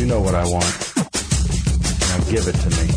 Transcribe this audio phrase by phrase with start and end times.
[0.00, 0.64] You know what I want.
[0.96, 2.88] Now give it to me.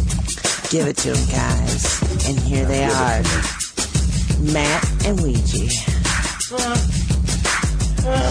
[0.69, 2.01] Give it to them, guys.
[2.29, 4.53] And here they are it to me.
[4.53, 5.67] Matt and Ouija.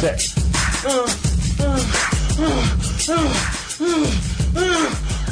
[0.00, 0.20] Sit.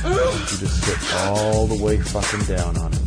[0.04, 3.00] You just sit all the way fucking down on it.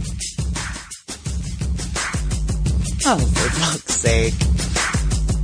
[3.06, 4.34] Oh, for fuck's sake.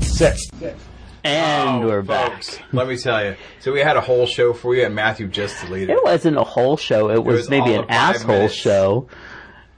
[0.02, 0.40] Sit.
[0.60, 0.76] Sit.
[1.30, 2.44] And Oh, we're back.
[2.74, 3.36] Let me tell you.
[3.60, 5.92] So we had a whole show for you, and Matthew just deleted.
[5.92, 7.10] It It wasn't a whole show.
[7.12, 8.54] It was, was maybe an asshole minutes.
[8.56, 9.08] show.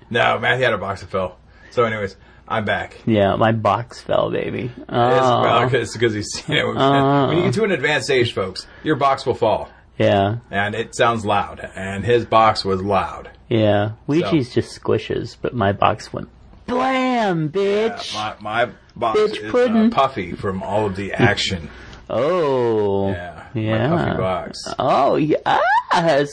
[0.10, 1.36] No, Matthew had a box of Phil.
[1.72, 2.16] So, anyways,
[2.48, 2.98] I'm back.
[3.06, 4.72] Yeah, my box fell, baby.
[4.78, 7.28] It's, Oh, well, it's because he's you know, Uh.
[7.28, 10.96] when you get to an advanced age, folks, your box will fall, yeah, and it
[10.96, 13.30] sounds loud, and his box was loud.
[13.50, 13.92] yeah.
[14.08, 16.30] Ouija's just squishes, but my box went
[16.68, 18.14] blam, bitch.
[18.14, 19.90] My, my box Bitch is uh, pudding.
[19.92, 21.70] puffy from all of the action.
[22.10, 23.88] oh, Yeah, yeah.
[23.90, 24.60] my puffy box.
[24.80, 25.48] Oh yes.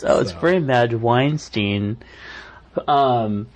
[0.04, 0.38] Oh, it's So.
[0.40, 1.98] very Madge Weinstein.
[2.86, 3.48] Um.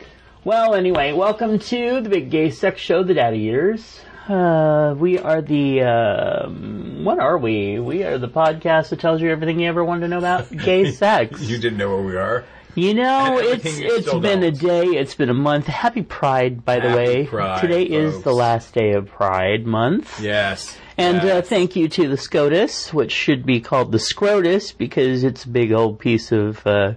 [0.44, 4.00] Well, anyway, welcome to the Big Gay Sex Show, The Daddy Eaters.
[4.28, 7.78] Uh, we are the, um, what are we?
[7.78, 10.90] We are the podcast that tells you everything you ever wanted to know about gay
[10.90, 11.40] sex.
[11.42, 12.44] You didn't know where we are.
[12.74, 14.60] You know, it's it's been a don't.
[14.60, 15.66] day, it's been a month.
[15.66, 17.26] Happy Pride, by the Happy way.
[17.26, 20.18] Pride, Today is the last day of Pride month.
[20.20, 20.78] Yes.
[20.96, 25.44] And uh, thank you to the SCOTUS, which should be called the Scrotus because it's
[25.44, 26.94] a big old piece of, uh,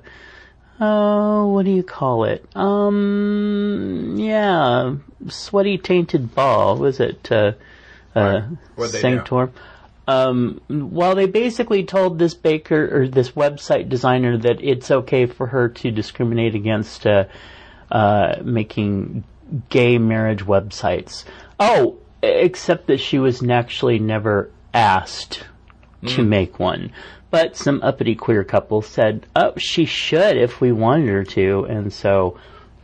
[0.80, 2.46] oh, what do you call it?
[2.56, 4.96] Um, yeah,
[5.28, 6.78] sweaty tainted ball.
[6.78, 7.54] Was it, uh,
[8.16, 8.48] uh,
[8.92, 9.52] they do?
[10.08, 15.48] Um, well, they basically told this baker or this website designer that it's okay for
[15.48, 17.26] her to discriminate against, uh,
[17.92, 19.24] uh, making
[19.70, 21.24] gay marriage websites.
[21.60, 25.44] Oh, except that she was actually never asked
[26.08, 26.92] to make one.
[27.32, 31.66] But some uppity queer couple said, oh, she should if we wanted her to.
[31.66, 32.40] And so,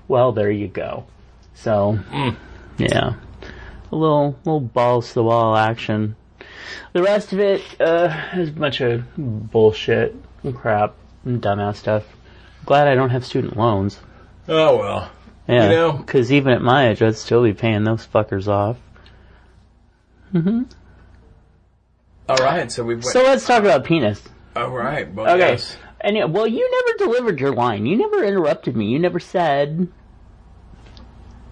[0.08, 1.06] well, there you go.
[1.54, 2.00] So,
[2.78, 3.14] yeah.
[3.92, 6.16] A little, little balls to the wall action.
[6.94, 10.94] The rest of it, uh, is a bunch of bullshit and crap
[11.26, 12.04] and dumbass stuff.
[12.66, 14.00] Glad I don't have student loans.
[14.48, 15.12] Oh well.
[15.48, 18.78] Yeah, You know- because even at my age, I'd still be paying those fuckers off.
[20.34, 20.64] Mm-hmm.
[22.30, 22.72] All right.
[22.72, 23.02] So we.
[23.02, 24.22] So let's talk about penis.
[24.56, 25.12] all right.
[25.14, 25.40] Well, Okay.
[25.52, 25.76] yes.
[26.00, 27.86] Anyway, well, you never delivered your line.
[27.86, 28.86] You never interrupted me.
[28.88, 29.88] You never said,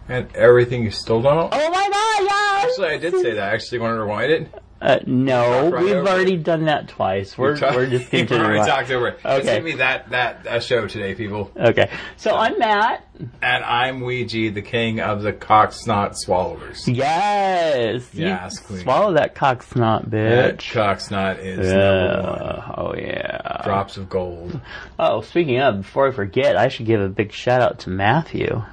[0.07, 1.49] And everything you still don't.
[1.53, 3.49] "Oh my god, yes!" Actually, I did say that.
[3.51, 4.63] I actually, want to rewind it?
[4.81, 7.37] Uh, no, right we've over already done that twice.
[7.37, 8.51] We're Talk- we're just continuing.
[8.51, 9.55] already talked over Okay.
[9.55, 11.51] give me that that that show today, people.
[11.57, 13.05] Okay, so I'm Matt.
[13.41, 16.87] And I'm Ouija, the king of the cock snot swallowers.
[16.87, 18.09] Yes.
[18.13, 18.79] Yes, queen.
[18.79, 20.71] Swallow that cock snot, That bitch.
[20.71, 22.63] cock snot is one.
[22.77, 23.61] Oh yeah.
[23.65, 24.61] Drops of gold.
[24.97, 28.63] Oh, speaking of, before I forget, I should give a big shout out to Matthew.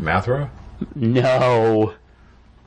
[0.00, 0.50] Mathro?
[0.96, 1.94] No,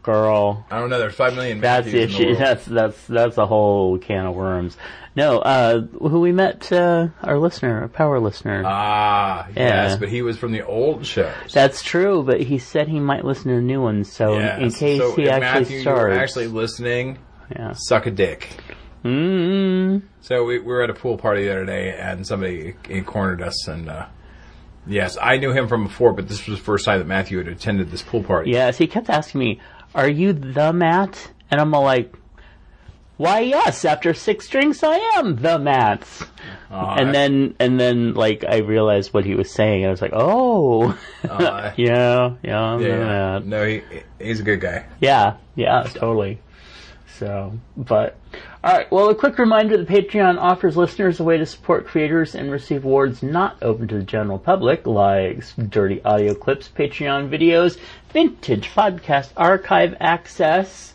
[0.04, 0.66] girl.
[0.70, 1.00] I don't know.
[1.00, 2.38] There's five million That's in the world.
[2.38, 4.78] that's that's that's a whole can of worms.
[5.16, 8.64] No, uh, who we met, uh, our listener, a power listener.
[8.66, 11.34] Ah, yes, but he was from the old shows.
[11.54, 14.12] That's true, but he said he might listen to new ones.
[14.12, 14.60] So Yes.
[14.60, 17.20] in case so he actually Matthew, starts, actually listening,
[17.56, 17.74] yeah.
[17.74, 18.58] suck a dick.
[19.04, 22.74] mm So we, we were at a pool party the other day, and somebody
[23.06, 24.08] cornered us, and uh,
[24.88, 27.48] yes, I knew him from before, but this was the first time that Matthew had
[27.48, 28.50] attended this pool party.
[28.52, 29.60] Yes, he kept asking me,
[29.96, 32.14] "Are you the Matt?" And I'm all like,
[33.18, 33.86] "Why, yes.
[33.86, 36.08] After six drinks, I am the Matt."
[36.72, 40.02] Uh, and then, and then, like, I realized what he was saying, and I was
[40.02, 40.98] like, "Oh,
[41.30, 43.82] uh, yeah, yeah, I'm the yeah, Matt." no, he
[44.20, 44.86] he's a good guy.
[45.00, 46.40] Yeah, yeah, totally.
[47.20, 48.18] So, but
[48.64, 48.92] all right.
[48.92, 52.86] Well, a quick reminder: the Patreon offers listeners a way to support creators and receive
[52.86, 57.78] awards not open to the general public, like dirty audio clips, Patreon videos,
[58.14, 60.94] vintage podcast archive access,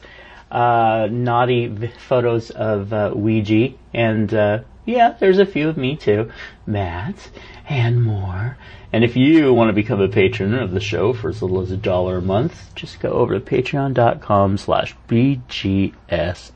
[0.50, 5.96] uh, naughty v- photos of uh, Ouija, and uh, Yeah, there's a few of me
[5.96, 6.30] too.
[6.66, 7.28] Matt
[7.68, 8.56] and more.
[8.90, 11.70] And if you want to become a patron of the show for as little as
[11.70, 16.52] a dollar a month, just go over to patreon.com slash BGSS.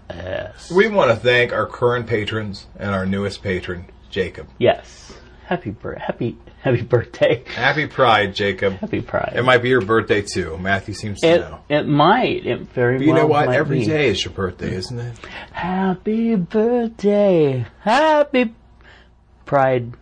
[0.73, 4.49] We want to thank our current patrons and our newest patron, Jacob.
[4.59, 5.13] Yes.
[5.53, 7.45] Happy bir- happy happy birthday.
[7.55, 8.73] Happy Pride, Jacob.
[8.79, 9.35] Happy Pride.
[9.37, 10.57] It might be your birthday too.
[10.57, 11.59] Matthew seems to It, know.
[11.69, 12.47] it might.
[12.47, 13.51] It very But you well know what?
[13.51, 13.85] Every be.
[13.85, 15.19] day is your birthday, isn't it?
[15.53, 17.67] Happy birthday.
[17.81, 18.55] Happy
[19.45, 19.93] Pride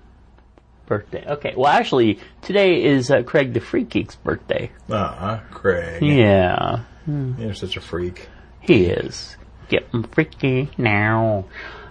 [0.87, 1.25] birthday.
[1.27, 4.71] Okay, well actually, today is uh, Craig the Freak Geek's birthday.
[4.89, 6.01] Uh-huh, Craig.
[6.01, 8.29] Yeah, You're such a freak.
[8.61, 9.37] he is.
[9.69, 11.47] Getting freaky now.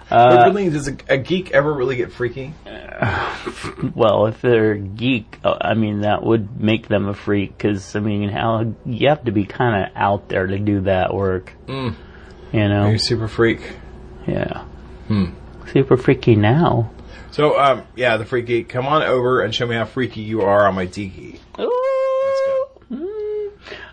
[0.10, 2.54] But really, does a, a geek ever really get freaky?
[3.96, 7.96] Well, if they're a geek, uh, I mean, that would make them a freak, because,
[7.96, 11.54] I mean, how, you have to be kind of out there to do that work.
[12.52, 12.90] You know?
[12.90, 13.62] you a super freak?
[14.28, 14.66] Yeah.
[15.72, 16.92] Super freaky now.
[17.32, 20.42] So, um, yeah, the freak geek, come on over and show me how freaky you
[20.42, 21.40] are on my Tiki.
[21.60, 21.99] Ooh.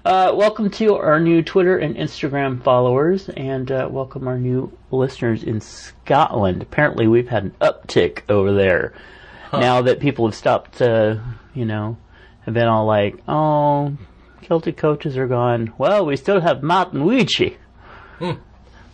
[0.07, 5.43] Uh, welcome to our new Twitter and Instagram followers, and uh, welcome our new listeners
[5.43, 6.63] in Scotland.
[6.63, 8.93] Apparently, we've had an uptick over there
[9.53, 10.81] now that people have stopped.
[10.81, 11.17] Uh,
[11.55, 11.97] you know,
[12.43, 13.97] have been all like, "Oh,
[14.43, 17.47] Celtic coaches are gone." Well, we still have Matt and Ouija.
[17.47, 17.57] Is
[18.21, 18.39] that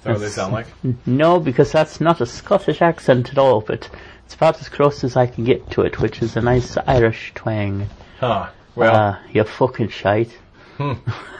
[0.05, 0.67] what they sound like?
[1.05, 3.91] No, because that's not a Scottish accent at all, but
[4.25, 7.33] it's about as close as I can get to it, which is a nice Irish
[7.35, 7.91] twang.
[8.19, 8.49] Huh.
[8.75, 10.39] Well, Ah, you fucking shite.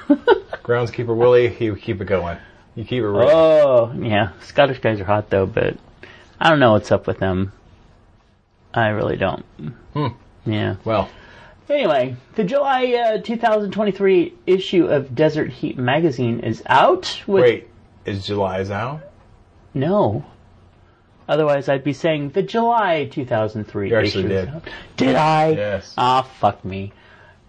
[0.09, 2.39] Groundskeeper Willie, you keep it going.
[2.75, 3.29] You keep it rolling.
[3.35, 4.33] Oh, yeah.
[4.43, 5.77] Scottish guys are hot though, but
[6.41, 7.53] I don't know what's up with them.
[8.75, 9.45] I really don't.
[10.47, 10.77] Yeah.
[10.85, 11.09] Well,
[11.69, 17.23] Anyway, the July uh, 2023 issue of Desert Heat magazine is out.
[17.27, 17.69] With wait,
[18.05, 19.01] is July's out?
[19.73, 20.25] No.
[21.29, 24.35] Otherwise, I'd be saying the July 2003 You actually issue.
[24.35, 24.55] is did.
[24.55, 24.69] out.
[24.97, 25.51] Did I?
[25.53, 25.95] Yes.
[25.97, 26.93] Ah, fuck me.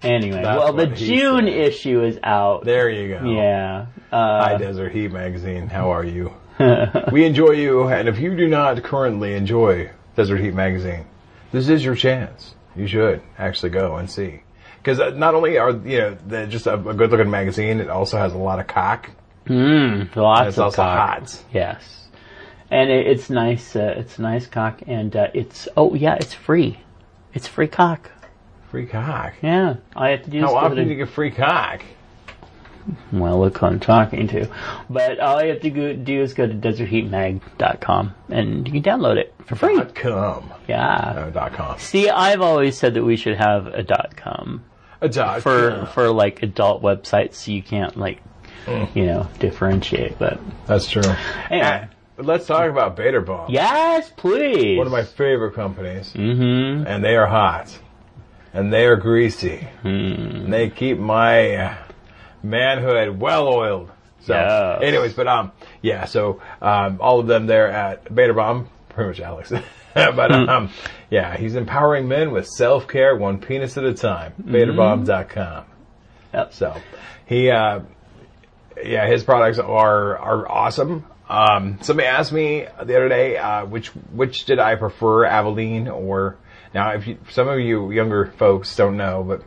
[0.04, 1.54] Anyway, That's well, the June said.
[1.54, 2.66] issue is out.
[2.66, 3.26] There you go.
[3.26, 3.86] Yeah.
[4.12, 5.68] Hi, Uh, Desert Heat Magazine.
[5.68, 6.34] How are you?
[7.12, 11.06] we enjoy you, and if you do not currently enjoy Desert Heat Magazine,
[11.52, 12.54] this is your chance.
[12.76, 14.42] You should actually go and see.
[14.78, 18.34] Because uh, not only are you know just a, a good-looking magazine, it also has
[18.34, 19.10] a lot of cock.
[19.48, 21.20] mm, lots it's of also cock.
[21.20, 21.44] hot.
[21.54, 22.08] Yes,
[22.70, 23.76] and it, it's nice.
[23.76, 26.80] Uh, it's nice cock, and uh, it's oh yeah, it's free.
[27.34, 28.12] It's free cock.
[28.74, 29.34] Free cock.
[29.44, 31.84] Yeah, I have to do is How often do you get free cock?
[33.12, 34.50] well, look who I'm talking to.
[34.90, 39.18] But all you have to go, do is go to desertheatmag.com and you can download
[39.18, 39.78] it for free.
[39.78, 40.52] Dot com.
[40.68, 41.14] Yeah.
[41.16, 41.78] No, dot com.
[41.78, 44.64] See, I've always said that we should have a dot com
[45.02, 45.88] A dot for com.
[45.90, 48.22] for like adult websites, so you can't like
[48.66, 48.96] Mm.
[48.96, 50.18] you know differentiate.
[50.18, 51.04] But That's true.
[51.52, 53.52] anyway, But let's talk about Beta Bomb.
[53.52, 54.78] yes, please.
[54.80, 56.12] One of my favorite companies.
[56.16, 56.88] Mm-hmm.
[56.88, 57.78] and they are hot,
[58.54, 59.88] and they are greasy, Hmm.
[59.88, 61.76] and they keep my uh,
[62.44, 63.90] manhood well oiled.
[64.22, 64.80] So, Yes.
[64.82, 65.52] anyways, but um,
[65.82, 69.52] yeah, so um, all of them there at Beta Bomb, pretty much Alex,
[69.94, 70.50] but Hmm.
[70.50, 70.70] um,
[71.10, 74.32] yeah, he's empowering men with self care, one penis at a time.
[74.34, 74.56] Hmm.
[74.56, 75.66] BetaBomb.com.
[76.34, 76.54] Yep.
[76.54, 76.76] So,
[77.26, 77.82] he, uh,
[78.84, 81.06] yeah, his products are are awesome.
[81.30, 86.38] Um, somebody asked me the other day, uh, which which did I prefer, Albolene or
[86.74, 86.92] now?
[86.92, 89.44] If you, some of you younger folks don't know, but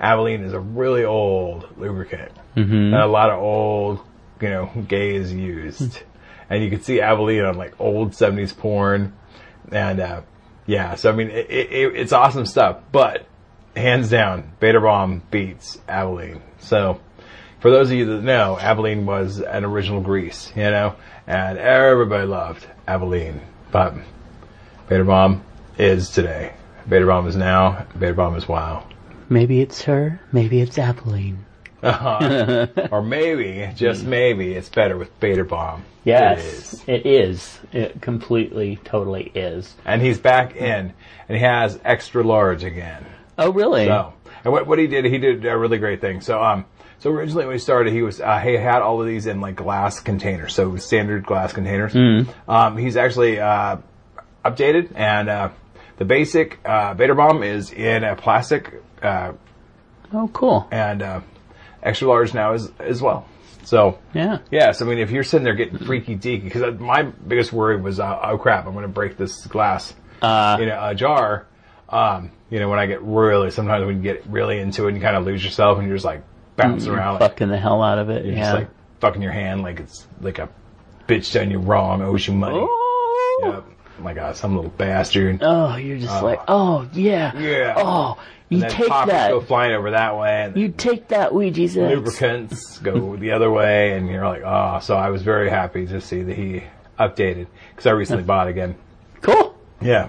[0.00, 2.90] Albolene is a really old lubricant Mm-hmm.
[2.90, 4.00] that a lot of old,
[4.40, 6.02] you know, gays used,
[6.50, 9.12] and you can see Albolene on like old '70s porn,
[9.70, 10.22] and uh,
[10.66, 13.24] yeah, so I mean, it, it, it's awesome stuff, but
[13.76, 16.40] hands down, Beta Bomb beats Albolene.
[16.58, 17.00] So,
[17.60, 20.96] for those of you that know, Albolene was an original grease, you know,
[21.26, 23.40] and everybody loved Albolene.
[23.70, 23.94] But
[24.88, 25.44] Beta Bomb
[25.78, 26.52] is today.
[26.90, 27.86] Beta Bomb is now.
[27.96, 28.84] Beta Bomb is wow.
[29.28, 30.20] Maybe it's her.
[30.32, 31.36] Maybe it's Albolene.
[31.84, 32.66] Uh-huh.
[32.90, 35.84] or maybe, just maybe, it's better with Beta Bomb.
[36.02, 36.82] Yes, It is.
[36.88, 37.58] It is.
[37.72, 39.72] It completely, totally is.
[39.84, 40.92] And he's back in,
[41.28, 43.06] and he has extra large again.
[43.38, 43.86] Oh, really?
[43.86, 46.20] So, and what, what he did, he did a really great thing.
[46.22, 46.64] So, um,
[46.98, 49.54] so originally when he started, he was, uh, he had all of these in like
[49.54, 51.94] glass containers, so standard glass containers.
[52.48, 53.76] Um, he's actually, uh,
[54.44, 55.50] updated and, uh,
[56.00, 59.32] the basic, uh, Beta Bomb is in a plastic, uh,
[60.12, 60.66] Oh, cool.
[60.72, 61.20] and, uh,
[61.82, 63.26] extra large now as, as well.
[63.64, 64.38] So, Yeah.
[64.50, 68.00] Yes, I mean, if you're sitting there getting freaky deaky, because my biggest worry was,
[68.00, 69.92] uh, oh crap, I'm going to break this glass,
[70.22, 71.46] Uh, in a, a jar.
[71.90, 74.96] Um, you know, when I get really, sometimes when you get really into it and
[74.96, 76.22] you kind of lose yourself and you're just like
[76.56, 78.24] bouncing around, like, fucking the hell out of it.
[78.24, 78.36] yeah.
[78.40, 78.68] just like
[79.00, 80.48] fucking your hand like it's like a
[81.06, 82.58] bitch done you wrong, owes you money.
[82.58, 83.40] oh.
[83.42, 83.64] Yep.
[84.00, 85.40] Oh my god, some little bastard.
[85.42, 87.74] Oh, you're just uh, like, oh yeah, Yeah.
[87.76, 89.30] Oh, you take that.
[89.30, 93.92] go flying over that way, and You take that Ouija's lubricants go the other way,
[93.92, 94.80] and you're like, oh.
[94.80, 96.64] So I was very happy to see that he
[96.98, 98.74] updated because I recently bought again.
[99.20, 99.54] Cool.
[99.82, 100.08] Yeah,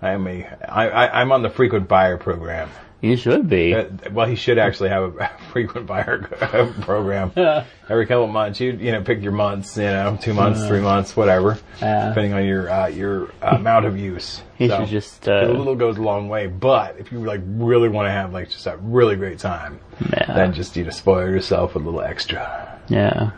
[0.00, 2.70] I am a I, I I'm on the frequent buyer program.
[3.04, 3.74] You should be.
[3.74, 6.18] Uh, well, he should actually have a frequent buyer
[6.80, 7.32] program.
[7.88, 10.80] Every couple of months, you you know pick your months, you know, two months, three
[10.80, 12.08] months, whatever, Uh.
[12.08, 14.40] depending on your uh, your uh, amount of use.
[14.56, 16.46] He So, should just, a uh, little goes a long way.
[16.46, 19.80] But if you like really want to have like just a really great time,
[20.12, 20.32] Yeah.
[20.34, 22.80] then just you know spoil yourself with a little extra.
[22.88, 23.32] yeah.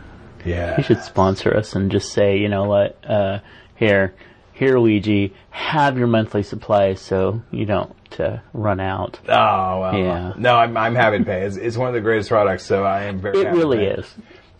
[0.45, 3.39] Yeah, You should sponsor us and just say, you know what, uh,
[3.75, 4.13] here,
[4.53, 9.19] here, Ouija, have your monthly supply so you don't uh, run out.
[9.27, 10.33] Oh well, Yeah.
[10.37, 11.41] no, I'm I'm happy to pay.
[11.43, 13.39] It's, it's one of the greatest products, so I am very.
[13.39, 14.13] It happy to really is.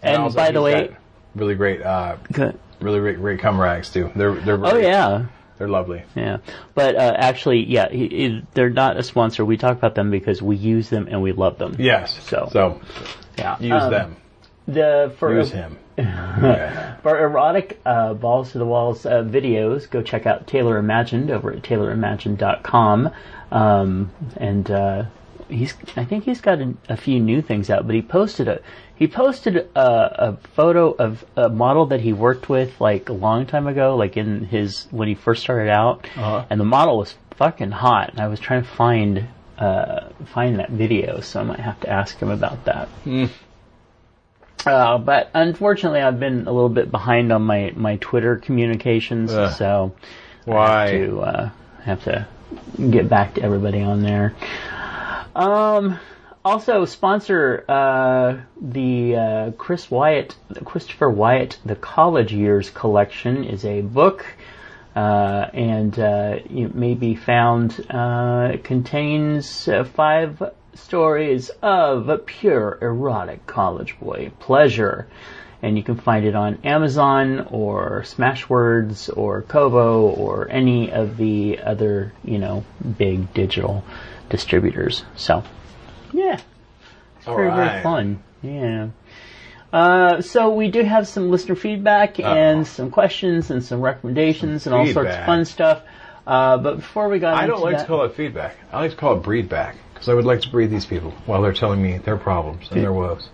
[0.04, 0.96] And, also by the way,
[1.36, 2.58] really great, uh, good.
[2.80, 4.12] really great, great cum rags too.
[4.16, 5.26] They're they're Really, oh yeah,
[5.58, 6.04] they're lovely.
[6.16, 6.38] yeah.
[6.76, 9.44] But uh, actually, yeah, he, he- they're not a sponsor.
[9.44, 11.76] We talk about them because we use them and we love them.
[11.80, 12.18] Yes.
[12.28, 12.82] So- so
[13.38, 13.58] yeah.
[13.60, 14.16] use Um, them.
[14.68, 15.78] The for Use him.
[17.04, 21.52] For erotic uh, balls to the walls uh, videos, go check out Taylor Imagined over
[21.52, 23.10] at taylorimagined.com.
[23.52, 25.06] Um, and uh,
[25.50, 27.88] he's, I think he's got a, a few new things out.
[27.88, 28.62] But he posted a
[28.96, 33.46] he posted a, a photo of a model that he worked with like a long
[33.46, 36.46] time ago, like in his when he first started out, Uh-huh.
[36.50, 38.10] and the model was fucking hot.
[38.12, 39.28] And I was trying to find
[39.58, 42.90] uh, find that video, so I might have to ask him about that.
[44.68, 49.54] Uh, but unfortunately, I've been a little bit behind on my, my Twitter communications, Ugh.
[49.54, 49.96] so
[50.48, 51.50] I have to uh,
[51.84, 52.28] have to
[52.90, 54.36] get back to everybody on there.
[55.36, 56.00] Um,
[56.44, 63.82] also sponsor uh, the uh, Chris Wyatt, Christopher Wyatt, the College Years collection is a
[63.82, 64.26] book.
[64.96, 67.86] Uh, and uh, it may be found.
[67.88, 70.42] Uh, it contains uh, five
[70.74, 75.08] stories of a pure erotic college boy pleasure,
[75.62, 81.60] and you can find it on Amazon or Smashwords or Kobo or any of the
[81.60, 82.64] other you know
[82.98, 83.84] big digital
[84.30, 85.04] distributors.
[85.16, 85.44] So,
[86.14, 86.40] yeah,
[87.18, 88.24] it's very very fun.
[88.42, 88.90] Yeah.
[89.74, 94.74] Uh, so we do have some listener feedback and some questions and some recommendations Some
[94.74, 95.82] and all sorts of fun stuff.
[96.26, 98.56] Uh, but before we got I don't like that, to call it feedback.
[98.72, 101.12] I like to call it breed back because I would like to breathe these people
[101.26, 103.30] while they're telling me their problems and their woes.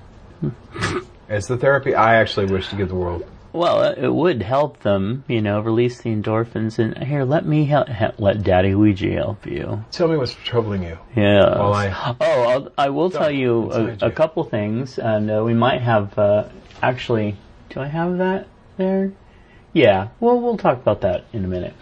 [1.30, 3.26] it's the therapy I actually wish to give the world.
[3.52, 7.66] well, it- it would help them, you know, release the endorphins and here, let me
[7.66, 9.84] help, he- let Daddy Ouija help you.
[9.92, 10.98] Tell me what's troubling you.
[11.16, 11.60] Yeah.
[11.60, 15.54] While I Oh, I'll, I will tell you a, a couple things, and uh, we
[15.54, 16.46] might have uh,
[16.82, 17.36] actually.
[17.70, 19.12] Do I have that there?
[19.72, 20.08] Yeah.
[20.20, 21.74] Well, we'll talk about that in a minute.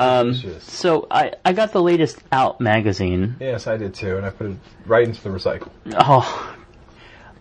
[0.00, 3.36] Um, so I, I got the latest Out magazine.
[3.38, 5.70] yes, I did too, and I put it right into the recycle.
[5.94, 6.56] Oh.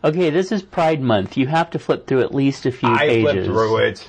[0.04, 1.38] Okay, this is Pride Month.
[1.38, 3.24] You have to flip through at least a few I pages.
[3.32, 4.08] flipped through it,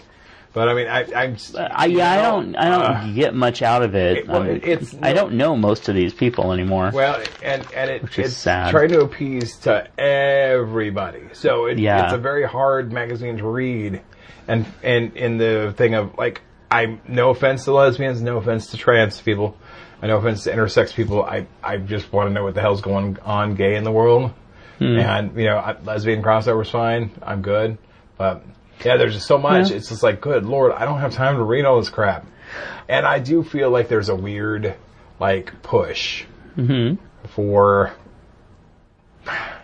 [0.52, 1.36] but I mean, I, I'm.
[1.58, 2.54] I, yeah, I don't.
[2.56, 4.18] I don't uh, get much out of it.
[4.18, 6.90] it- well, Um, it's- I don't know most of these people anymore.
[6.94, 8.70] Well, and and it, it's sad.
[8.70, 11.22] trying to appease to everybody.
[11.32, 12.04] So it, Yeah.
[12.04, 14.00] it's a very hard magazine to read,
[14.48, 18.76] and and in the thing of like, I no offense to lesbians, no offense to
[18.76, 19.56] trans people,
[20.02, 21.22] no offense to intersex people.
[21.24, 24.32] I I just want to know what the hell's going on gay in the world,
[24.78, 24.98] Hmm.
[24.98, 27.10] and you know, I- lesbian crossover's fine.
[27.22, 27.76] I'm good,
[28.16, 28.42] but
[28.84, 29.70] yeah, there's just so much.
[29.70, 29.76] Yeah.
[29.76, 32.24] It's just like, good lord, I don't have time to read all this crap,
[32.88, 34.74] and I do feel like there's a weird
[35.18, 36.24] like push
[37.28, 37.92] for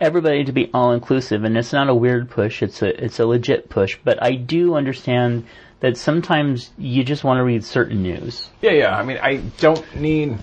[0.00, 3.24] everybody to be all inclusive and it's not a weird push it's a it's a
[3.26, 5.44] legit push but i do understand
[5.80, 8.96] that sometimes you just want to read certain news Yeah, yeah.
[8.96, 10.38] I mean, I don't need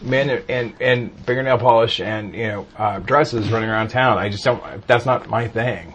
[0.00, 4.18] men and, and, and fingernail polish and, you know, uh, dresses running around town.
[4.18, 5.94] I just don't, that's not my thing.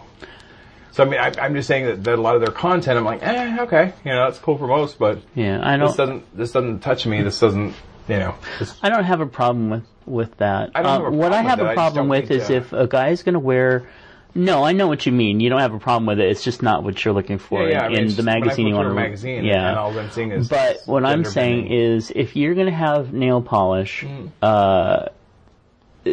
[0.92, 3.04] So, I mean, I, I'm just saying that, that a lot of their content, I'm
[3.04, 6.36] like, eh, okay, you know, that's cool for most, but yeah i this don't doesn't,
[6.36, 7.22] this doesn't touch me.
[7.22, 7.74] This doesn't,
[8.08, 11.06] you know, this, i don't have a problem with with that I don't have a
[11.08, 12.86] Um, what i problem have a it, I just problem with is to- if a
[12.86, 13.86] guy is going to wear
[14.34, 15.40] no, I know what you mean.
[15.40, 16.28] You don't have a problem with it.
[16.30, 17.82] It's just not what you're looking for yeah, yeah.
[17.82, 19.02] I in, mean, in the just I magazine you want to read.
[19.02, 21.78] magazine Yeah, and all I'm seeing is But what I'm saying bending.
[21.96, 24.30] is, if you're going to have nail polish, Mm.
[24.42, 25.06] uh,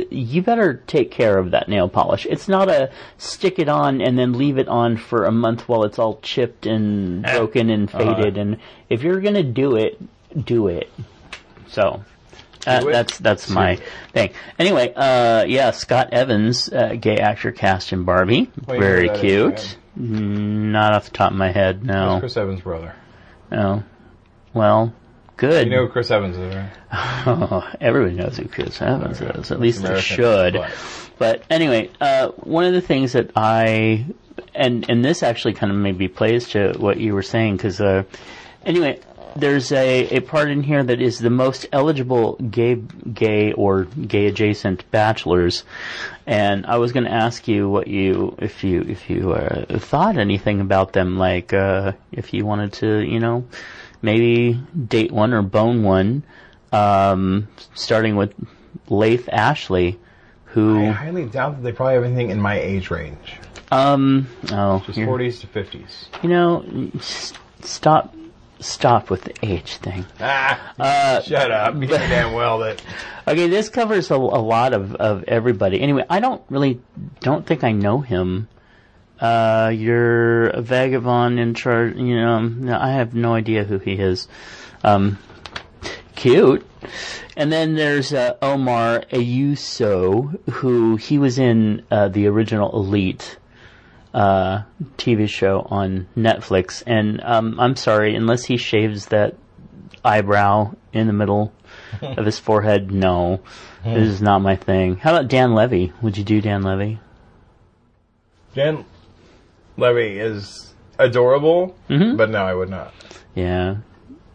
[0.10, 2.26] you better take care of that nail polish.
[2.30, 5.84] It's not a stick it on and then leave it on for a month while
[5.84, 7.38] it's all chipped and Eh.
[7.38, 8.16] broken and Uh-huh.
[8.16, 8.38] faded.
[8.38, 8.58] And
[8.90, 10.00] if you're going to do it,
[10.46, 10.90] do it.
[11.68, 12.04] So.
[12.66, 12.92] Uh, Do it.
[12.92, 13.78] that's that's my
[14.14, 14.32] thing.
[14.60, 19.78] Anyway, uh, yeah, Scott Evans, uh, gay actor cast in Barbie, very cute.
[20.00, 22.20] Mm, Not off the top of my head, That's no.
[22.20, 22.94] Chris Evans' brother.
[23.52, 23.84] Oh,
[24.54, 24.94] well,
[25.38, 25.68] good.
[25.68, 26.70] You know who Chris Evans is, right?
[27.28, 29.52] Oh, everybody knows who Chris Evans is.
[29.52, 30.54] At least they American, should.
[30.56, 30.72] but-
[31.18, 34.06] But anyway, uh, one of the things that I
[34.54, 38.04] and and this actually kind of maybe plays to what you were saying because uh,
[38.66, 39.00] anyway,
[39.36, 42.76] there's a, a part in here that is the most eligible gay
[43.14, 45.64] gay or gay adjacent bachelors,
[46.26, 50.18] and I was going to ask you what you if you if you uh, thought
[50.18, 53.46] anything about them, like uh, if you wanted to, you know,
[54.02, 54.54] maybe
[54.88, 56.24] date one or bone one,
[56.72, 58.34] um, starting with
[58.90, 60.00] Leif Ashley,
[60.46, 63.36] who I highly doubt that they probably have anything in my age range.
[63.72, 66.24] um oh Just 40s to 50s.
[66.24, 66.64] you know
[66.98, 68.14] s- stop
[68.60, 70.06] stop with the age thing.
[70.20, 71.76] Ah, Uh, shut up.
[71.76, 72.82] You know damn well that.
[73.28, 75.82] Okay, this covers a, a lot of, of everybody.
[75.82, 76.80] Anyway, I don't really
[77.22, 78.48] don't think I know him.
[79.20, 81.96] Uh, you're a vagabond in charge.
[81.96, 84.28] You know, no, I have no idea who he is.
[84.84, 85.18] Um,
[86.16, 86.64] cute.
[87.36, 93.38] And then there's uh, Omar Ayuso, who he was in uh, the original Elite
[94.16, 94.64] uh,
[94.98, 96.82] TV show on Netflix.
[96.88, 99.36] And um, I'm sorry, unless he shaves that
[100.04, 101.52] eyebrow in the middle
[102.02, 103.42] of his forehead, no,
[103.84, 104.96] this is not my thing.
[104.96, 105.92] How about Dan Levy?
[106.02, 107.00] Would you do Dan Levy?
[108.54, 108.86] Dan
[109.78, 112.16] Levy is adorable, Mm-hmm.
[112.18, 112.94] but no, I would not.
[113.36, 113.78] Yeah,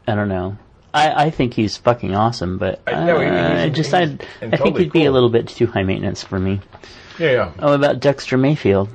[0.06, 0.58] I don't know.
[0.92, 3.94] I, I think he's fucking awesome, but I know, he- uh, he's- just he's
[4.42, 6.60] I I think he'd be a little bit too high maintenance for me.
[7.18, 7.52] Yeah, yeah.
[7.58, 8.88] Oh, about Dexter Mayfield?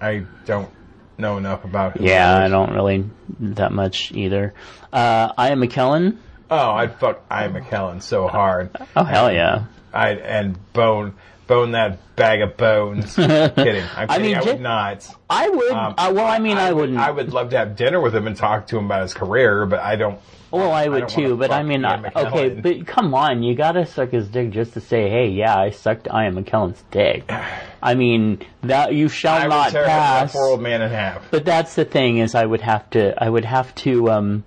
[0.00, 0.70] I don't
[1.18, 2.04] know enough about him.
[2.06, 3.04] Yeah, I don't really
[3.40, 4.54] that much either.
[4.92, 6.16] Uh, Ian McKellen.
[6.50, 8.70] Oh, I'd fuck Ian McKellen so hard.
[8.96, 9.64] Oh hell yeah!
[9.92, 11.14] I and bone
[11.46, 13.14] bone that bag of bones.
[13.16, 13.30] kidding.
[13.30, 13.84] I'm kidding.
[13.96, 15.08] I, mean, would j- not.
[15.28, 15.72] I would.
[15.72, 16.98] Um, uh, well, I mean, I, would- wouldn't.
[16.98, 19.66] I would love to have dinner with him and talk to him about his career,
[19.66, 20.20] but I don't.
[20.50, 23.86] Well, I would don't too, but I mean, I, okay, but come on, you gotta
[23.86, 27.30] suck his dick just to say, hey, yeah, I sucked Ian McKellen's dick.
[27.82, 30.32] I mean, that you shall I not tear that pass.
[30.32, 31.30] poor old man in half.
[31.30, 34.44] But that's the thing is, I would have to, I would have to, um,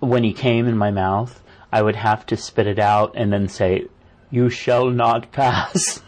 [0.00, 3.48] when he came in my mouth, I would have to spit it out and then
[3.48, 3.86] say,
[4.30, 6.02] "You shall not pass."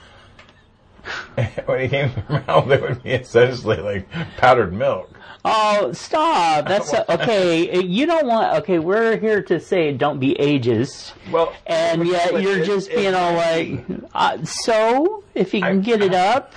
[1.66, 5.10] when he came to your mouth, it would be essentially like powdered milk.
[5.44, 6.66] Oh, stop!
[6.68, 7.82] That's okay.
[7.82, 8.58] You don't want.
[8.58, 11.12] Okay, we're here to say don't be ageist.
[11.32, 15.78] Well, and yet you're it- just it- being all like, uh, so if you can
[15.78, 16.52] I- get it up,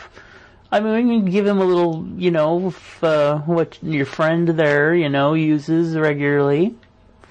[0.71, 4.93] I mean, we can give him a little, you know, uh, what your friend there,
[4.93, 6.75] you know, uses regularly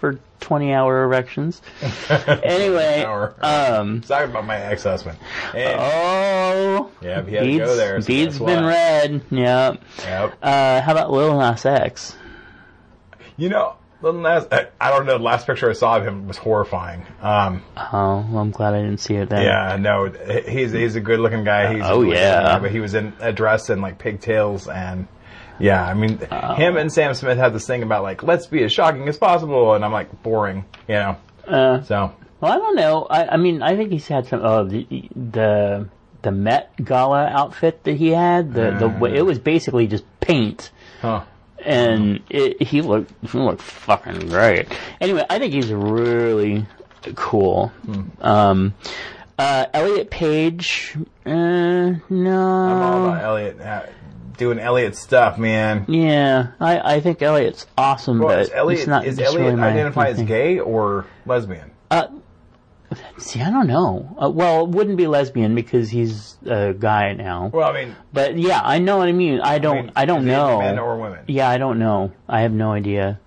[0.03, 1.63] for 20 hour erections.
[2.43, 3.37] anyway, Hour.
[3.41, 5.17] um, Sorry about my ex-husband.
[5.55, 8.01] Oh, yeah, he had to go there.
[8.01, 8.69] So beads been what?
[8.69, 9.23] read.
[9.31, 9.83] Yep.
[10.01, 10.39] Yep.
[10.43, 12.17] Uh, how about Lil Nas X?
[13.37, 14.49] You know, the last,
[14.81, 15.19] I don't know.
[15.19, 17.07] The last picture I saw of him was horrifying.
[17.21, 19.43] Um, Oh, well, I'm glad I didn't see it then.
[19.43, 20.07] yeah, no,
[20.49, 21.75] he's he's a good-looking guy.
[21.75, 22.43] He's Oh, yeah.
[22.43, 25.07] guy, but he was in a dress and like pigtails and.
[25.59, 26.55] Yeah, I mean, Oh.
[26.55, 29.75] him and Sam Smith had this thing about like, let's be as shocking as possible,
[29.75, 31.17] and I'm like, boring, you know.
[31.47, 33.07] Uh, So Well, I don't know.
[33.09, 34.41] I, I mean, I think he's had some.
[34.43, 35.89] Oh, the the
[36.23, 38.55] the Met Gala outfit that he had.
[38.55, 39.13] The the Mm.
[39.15, 41.23] it was basically just paint, Huh.
[41.65, 44.67] and it, he looked he looked fucking great.
[45.01, 46.67] Anyway, I think he's really
[47.15, 47.69] cool.
[47.87, 48.03] Hmm.
[48.21, 48.75] Um,
[49.39, 50.97] uh, Elliot Page.
[51.27, 52.41] Uh, no.
[52.41, 53.83] I'm all about Elliot uh,
[54.37, 55.85] doing Elliot stuff, man.
[55.89, 59.63] Yeah, I, I think Elliot's awesome, Well, but is Elliot, it's not is Elliot really
[59.63, 61.71] identify as gay or lesbian?
[63.19, 64.17] See, I don't know.
[64.21, 67.51] Uh, well, it wouldn't be lesbian because he's a guy now.
[67.53, 69.41] Well, I mean, But yeah, I know what I mean.
[69.41, 69.79] I don't.
[69.79, 70.59] I, mean, I, don't is know.
[70.59, 71.21] men or women.
[71.27, 72.13] yeah, I don't know.
[72.29, 73.21] I have no idea.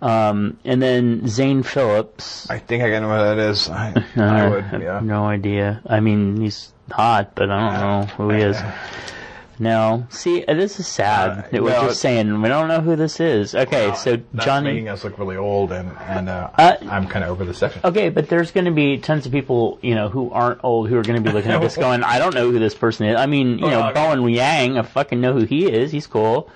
[0.00, 2.50] Um, and then Zane Phillips.
[2.50, 3.68] I think I get know what that is.
[3.68, 5.00] I, Uh, I would, have yeah.
[5.02, 5.80] No idea.
[5.86, 8.56] I mean, he's hot, but I don't know who he is.
[9.62, 10.08] No.
[10.10, 11.30] See, uh, this is sad.
[11.30, 13.54] Uh, that we're just saying we don't know who this is.
[13.54, 14.72] Okay, so That's Johnny.
[14.72, 17.80] making us look really old, and and uh, Uh, I'm kind of over the section.
[17.84, 20.98] Okay, but there's going to be tons of people, you know, who aren't old who
[20.98, 23.14] are going to be looking at this going, I don't know who this person is.
[23.16, 25.92] I mean, you know, Well, I Bowen Yang, I fucking know who he is.
[25.92, 26.50] He's cool.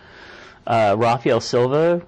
[0.67, 2.03] Uh, Rafael Silva,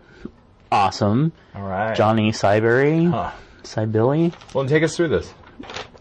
[0.73, 1.31] awesome.
[1.55, 3.31] All right, Johnny Cyberry, Huh.
[3.63, 4.35] Cybilly.
[4.53, 5.33] Well, take us through this.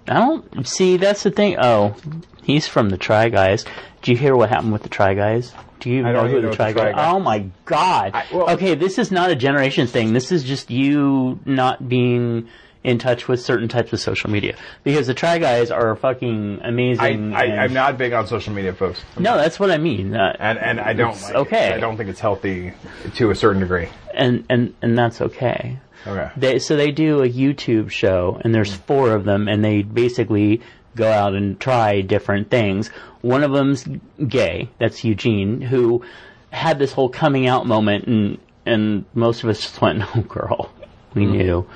[0.07, 0.97] I don't see.
[0.97, 1.57] That's the thing.
[1.59, 1.95] Oh,
[2.43, 3.65] he's from the Try Guys.
[4.01, 5.53] Do you hear what happened with the Try Guys?
[5.79, 6.95] Do you I know who the Try what the Try Guys?
[6.95, 8.11] Guys- Oh my god.
[8.13, 10.13] I- well- okay, this is not a generation thing.
[10.13, 12.47] This is just you not being
[12.83, 17.33] in touch with certain types of social media because the Try Guys are fucking amazing.
[17.35, 19.01] I, I'm not big on social media, folks.
[19.19, 20.15] No, that's what I mean.
[20.15, 21.67] Uh, And and I don't like okay.
[21.67, 21.73] it.
[21.73, 22.71] I don't think it's healthy
[23.15, 23.89] to a certain degree.
[24.13, 25.79] and and and that's okay.
[26.07, 26.31] Okay.
[26.37, 30.61] They so they do a YouTube show, and there's four of them, and they basically
[30.95, 32.87] go out and try different things.
[33.21, 33.85] One of them's
[34.27, 34.69] gay.
[34.79, 36.03] That's Eugene, who
[36.49, 40.71] had this whole coming out moment, and and most of us just went, "Oh, girl,
[41.13, 41.67] we knew,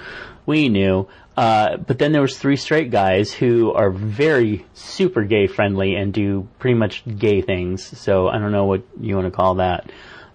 [0.46, 5.48] we knew." Uh, but then there was three straight guys who are very super gay
[5.48, 7.98] friendly and do pretty much gay things.
[7.98, 9.90] So I don't know what you want to call that.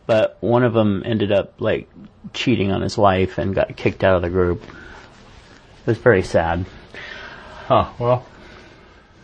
[0.06, 1.88] But one of them ended up like
[2.32, 4.62] cheating on his wife and got kicked out of the group.
[4.62, 6.64] It was very sad.
[7.66, 7.90] Huh.
[7.98, 8.26] Well.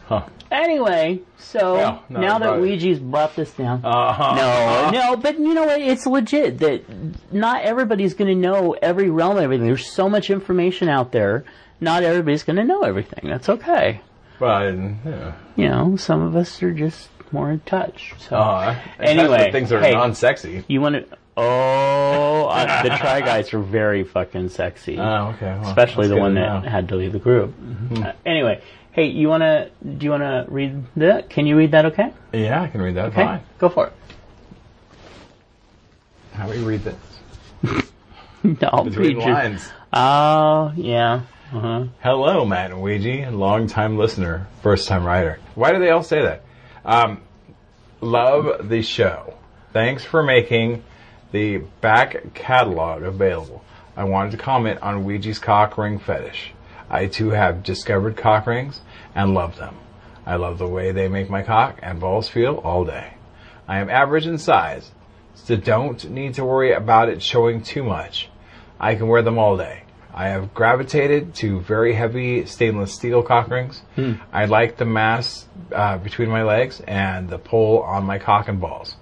[0.07, 0.27] Huh.
[0.51, 3.83] Anyway, so Well, no, now that Ouija's brought this down.
[3.85, 4.35] Uh-huh.
[4.35, 5.81] No, no, but you know what?
[5.81, 6.85] It's legit that
[7.33, 9.67] not everybody's going to know every realm of everything.
[9.67, 11.45] There's so much information out there.
[11.81, 13.31] Not everybody's going to know everything.
[13.31, 14.03] That's okay.
[14.39, 15.33] But yeah.
[15.57, 18.15] You know, some of us are just more in touch.
[18.19, 19.93] So Uh, Anyway, things that are hey.
[19.93, 20.65] non-sexy.
[20.69, 21.05] you want to?
[21.37, 24.99] Oh, uh, the Try Guys are very fucking sexy.
[24.99, 25.47] Oh, okay.
[25.59, 27.55] Well, especially the one that had to leave the group.
[27.97, 28.61] Uh, anyway,
[28.93, 29.71] hey, you wanna?
[29.83, 31.31] Do you wanna read that?
[31.31, 31.87] Can you read that?
[31.87, 32.13] Okay.
[32.35, 33.07] Yeah, I can read that.
[33.07, 33.25] Okay.
[33.25, 33.41] Fine.
[33.59, 33.93] Go for it.
[36.35, 36.97] How do you read this?
[38.45, 39.71] No, Between read lines.
[39.93, 41.21] Oh, yeah.
[41.55, 41.85] Uh-huh.
[42.03, 45.39] Hello, Matt and Ouija, long-time listener, first-time writer.
[45.55, 46.42] Why do they all say that?
[46.85, 47.23] Um,
[48.01, 49.35] love the show.
[49.73, 50.83] Thanks for making
[51.31, 53.65] the back catalog available.
[53.97, 56.53] I wanted to comment on Ouija's cock ring fetish.
[56.91, 58.81] I too have discovered cock rings
[59.15, 59.77] and love them.
[60.27, 63.15] I love the way they make my cock and balls feel all day.
[63.67, 64.91] I am average in size,
[65.35, 68.29] so don't need to worry about it showing too much.
[68.79, 69.82] I can wear them all day.
[70.15, 73.81] I have gravitated to very heavy stainless steel cock rings.
[74.33, 78.61] I like the mass uh, between my legs and the pull on my cock and
[78.61, 78.97] balls.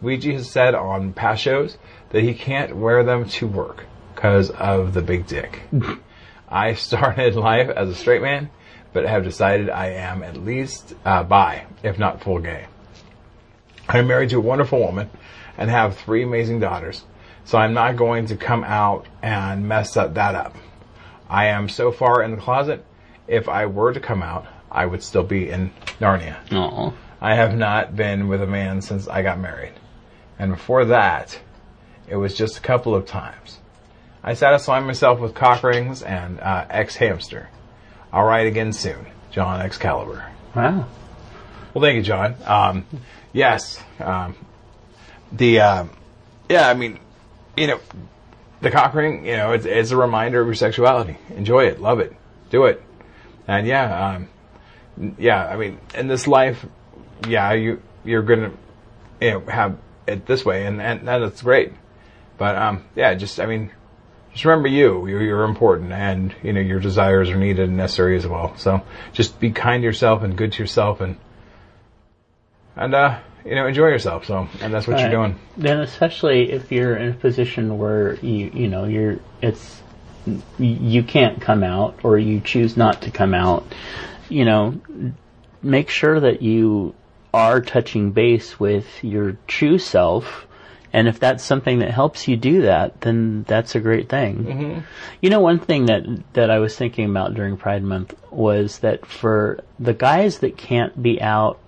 [0.00, 1.76] Ouija has said on past shows
[2.10, 5.62] that he can't wear them to work because of the big dick.
[6.48, 8.50] I started life as a straight man,
[8.92, 12.66] but have decided I am at least uh, bi, if not full gay.
[13.88, 15.10] I'm married to a wonderful woman
[15.58, 17.04] and have three amazing daughters,
[17.44, 20.56] so I'm not going to come out and mess up that up.
[21.28, 22.84] I am so far in the closet,
[23.26, 26.36] if I were to come out, I would still be in Narnia.
[26.52, 26.92] Aw.
[27.20, 29.72] I have not been with a man since I got married.
[30.38, 31.40] And before that,
[32.06, 33.58] it was just a couple of times.
[34.22, 37.48] I satisfy myself with cock rings and uh, X hamster.
[38.12, 39.06] I'll write again soon.
[39.30, 40.24] John Excalibur.
[40.54, 40.86] Wow.
[41.72, 42.36] Well, thank you, John.
[42.44, 42.86] Um,
[43.32, 43.82] yes.
[43.98, 44.36] Um,
[45.32, 45.90] the, um,
[46.48, 47.00] yeah, I mean,
[47.56, 47.80] you know,
[48.60, 51.16] the cock ring, you know, it's, it's a reminder of your sexuality.
[51.36, 51.80] Enjoy it.
[51.80, 52.14] Love it.
[52.50, 52.82] Do it.
[53.46, 54.28] And yeah, um,
[55.18, 56.64] yeah, I mean, in this life,
[57.28, 58.52] yeah, you, you're gonna,
[59.20, 61.72] you know, have it this way and, and, and that's great.
[62.38, 63.70] But, um, yeah, just, I mean,
[64.32, 65.06] just remember you.
[65.06, 68.56] You're, you're important and, you know, your desires are needed and necessary as well.
[68.56, 71.16] So just be kind to yourself and good to yourself and,
[72.76, 74.24] and, uh, you know, enjoy yourself.
[74.24, 75.38] So, and that's what you're doing.
[75.56, 79.82] Then especially if you're in a position where you, you know, you're, it's,
[80.58, 83.66] you can't come out or you choose not to come out,
[84.30, 84.80] you know,
[85.62, 86.94] make sure that you
[87.34, 90.46] are touching base with your true self.
[90.94, 94.44] And if that's something that helps you do that, then that's a great thing.
[94.44, 94.80] Mm-hmm.
[95.20, 96.04] You know, one thing that
[96.34, 101.02] that I was thinking about during Pride Month was that for the guys that can't
[101.02, 101.58] be out,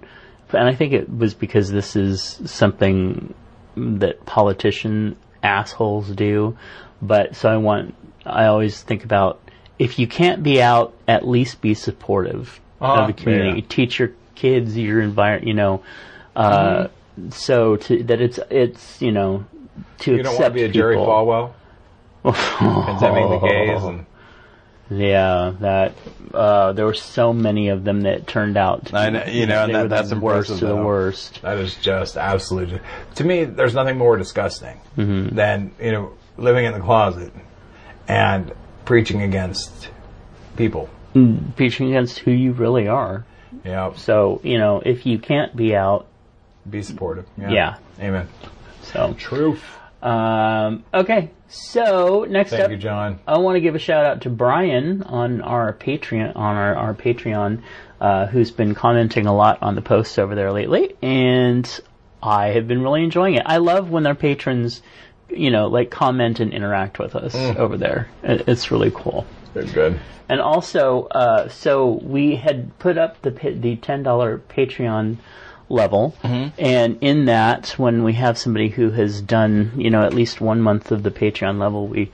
[0.52, 3.34] and I think it was because this is something
[3.76, 6.56] that politician assholes do,
[7.02, 9.40] but so I want, I always think about
[9.78, 13.60] if you can't be out, at least be supportive Uh-huh, of the community.
[13.60, 13.66] yeah.
[13.68, 15.82] Teach your kids your environment, you know,
[16.34, 17.30] uh, Mm-hmm.
[17.30, 19.44] so to, that it's, it's, you know,
[20.00, 21.06] to You don't accept want to be a Jerry people.
[21.06, 21.52] Falwell,
[22.24, 24.06] condemning the gays and
[24.88, 25.94] Yeah, that
[26.32, 28.86] uh, there were so many of them that turned out.
[28.86, 31.42] To I know- you know, and that- that's the worst of the worst.
[31.42, 32.80] That is just absolutely.
[33.16, 37.32] To me, there's nothing more disgusting than you know living in the closet
[38.06, 38.52] and
[38.84, 39.88] preaching against
[40.56, 40.88] people.
[41.56, 43.24] Preaching against who you really are.
[43.64, 43.94] Yeah.
[43.96, 46.06] So you know, if you can't be out,
[46.68, 47.26] be supportive.
[47.36, 47.76] Yeah.
[48.00, 48.28] Amen.
[48.82, 49.62] so Truth.
[50.02, 51.30] um, okay.
[51.48, 53.20] So next Thank up, you, John.
[53.26, 56.94] I want to give a shout out to Brian on our Patreon on our, our
[56.94, 57.62] Patreon,
[58.00, 61.80] uh, who's been commenting a lot on the posts over there lately, and
[62.22, 63.42] I have been really enjoying it.
[63.46, 64.82] I love when our patrons
[65.30, 68.08] you know, like comment and interact with us over there.
[68.22, 69.26] It, it's really cool.
[69.54, 69.98] They're good.
[70.28, 75.18] And also, uh, so we had put up the the ten dollar Patreon
[75.68, 80.40] level, and in that, when we have somebody who has done, you know, at least
[80.40, 82.10] one month of the Patreon level, we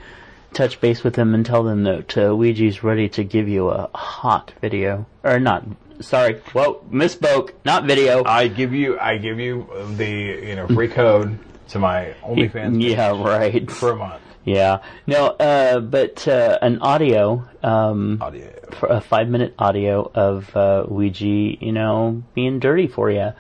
[0.53, 3.91] touch base with them and tell them that uh, Ouija's ready to give you a
[3.95, 5.65] hot video, or not.
[6.01, 7.53] Sorry, whoa, misspoke.
[7.65, 8.25] Not video.
[8.25, 11.39] I give you, I give you the you know free code
[11.69, 13.71] to my OnlyFans yeah, right.
[13.71, 14.23] for a month.
[14.45, 14.83] Yeah.
[15.07, 17.45] No, uh, but uh, an audio.
[17.63, 18.51] Um, Audio.
[18.75, 23.33] For a five minute audio of uh, Ouija, you know, being dirty for you.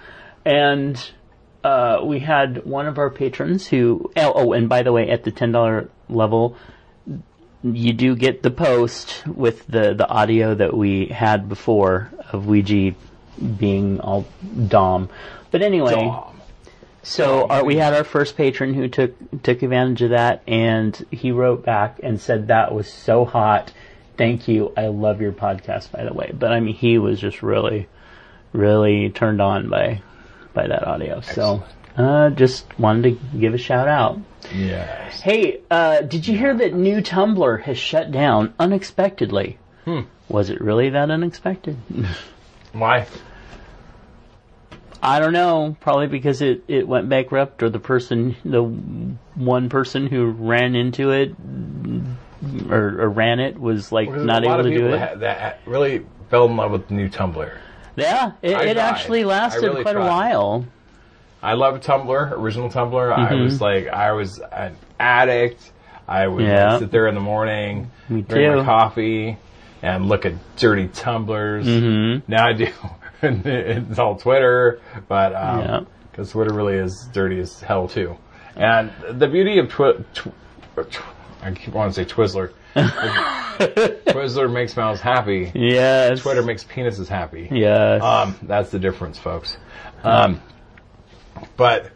[0.44, 1.10] And
[1.64, 5.24] uh, we had one of our patrons who, oh, oh, and by the way, at
[5.24, 6.56] the $10 level,
[7.62, 12.94] you do get the post with the, the audio that we had before of Ouija
[13.56, 14.26] being all
[14.68, 15.08] Dom.
[15.50, 16.40] But anyway, Dom.
[17.02, 21.30] so our, we had our first patron who took took advantage of that, and he
[21.30, 23.72] wrote back and said that was so hot.
[24.16, 24.72] Thank you.
[24.76, 26.32] I love your podcast, by the way.
[26.38, 27.88] But I mean, he was just really,
[28.52, 30.02] really turned on by
[30.54, 31.20] by that audio.
[31.20, 31.64] So,
[31.96, 34.18] uh, just wanted to give a shout out.
[34.54, 35.20] Yes.
[35.20, 39.58] Hey, uh, did you hear that new Tumblr has shut down unexpectedly?
[39.84, 40.00] Hmm.
[40.28, 41.76] Was it really that unexpected?
[42.72, 43.06] Why?
[45.02, 45.76] I don't know.
[45.80, 51.10] Probably because it, it went bankrupt, or the person, the one person who ran into
[51.10, 51.34] it,
[52.68, 54.94] or, or ran it, was like There's not a lot able of to do people
[54.94, 54.98] it.
[54.98, 57.52] that, that really fell in love with the new Tumblr.
[57.96, 58.78] yeah, it, I it tried.
[58.78, 60.08] actually I lasted really quite a tried.
[60.08, 60.64] while.
[61.42, 63.12] I love Tumblr, original Tumblr.
[63.12, 63.42] I Mm-hmm.
[63.44, 65.72] was like, I was an addict.
[66.08, 66.78] I would Yeah.
[66.78, 68.58] sit there in the morning, Me drink too.
[68.58, 69.38] my coffee,
[69.82, 71.64] and look at dirty Tumblrs.
[71.64, 72.30] Mm-hmm.
[72.30, 72.68] Now I do.
[73.22, 75.80] it's all Twitter, but Yeah.
[76.10, 78.16] because Twitter really is dirty as hell too.
[78.56, 80.32] And the beauty of Twi- tw-
[80.90, 81.02] tw-
[81.42, 82.52] I keep wanting to say Twizzler.
[82.74, 85.50] Twizzler makes mouths happy.
[85.54, 86.20] Yes.
[86.20, 87.48] Twitter makes penises happy.
[87.50, 88.02] Yes.
[88.02, 89.56] Um, that's the difference, folks.
[90.04, 90.40] Um,
[91.56, 91.90] but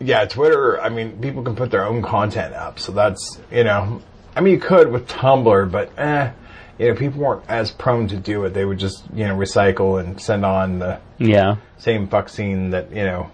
[0.00, 0.80] yeah, Twitter.
[0.80, 4.02] I mean, people can put their own content up, so that's you know.
[4.36, 6.30] I mean, you could with Tumblr, but eh,
[6.78, 8.54] you know, people weren't as prone to do it.
[8.54, 11.56] They would just you know recycle and send on the yeah.
[11.78, 13.30] same fuck scene that you know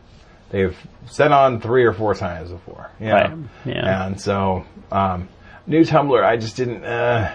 [0.54, 2.90] they've sent on three or four times before.
[3.00, 3.12] You know?
[3.14, 3.32] Right,
[3.66, 4.06] yeah.
[4.06, 5.28] And so, um,
[5.66, 6.84] new Tumblr, I just didn't.
[6.84, 7.34] Uh,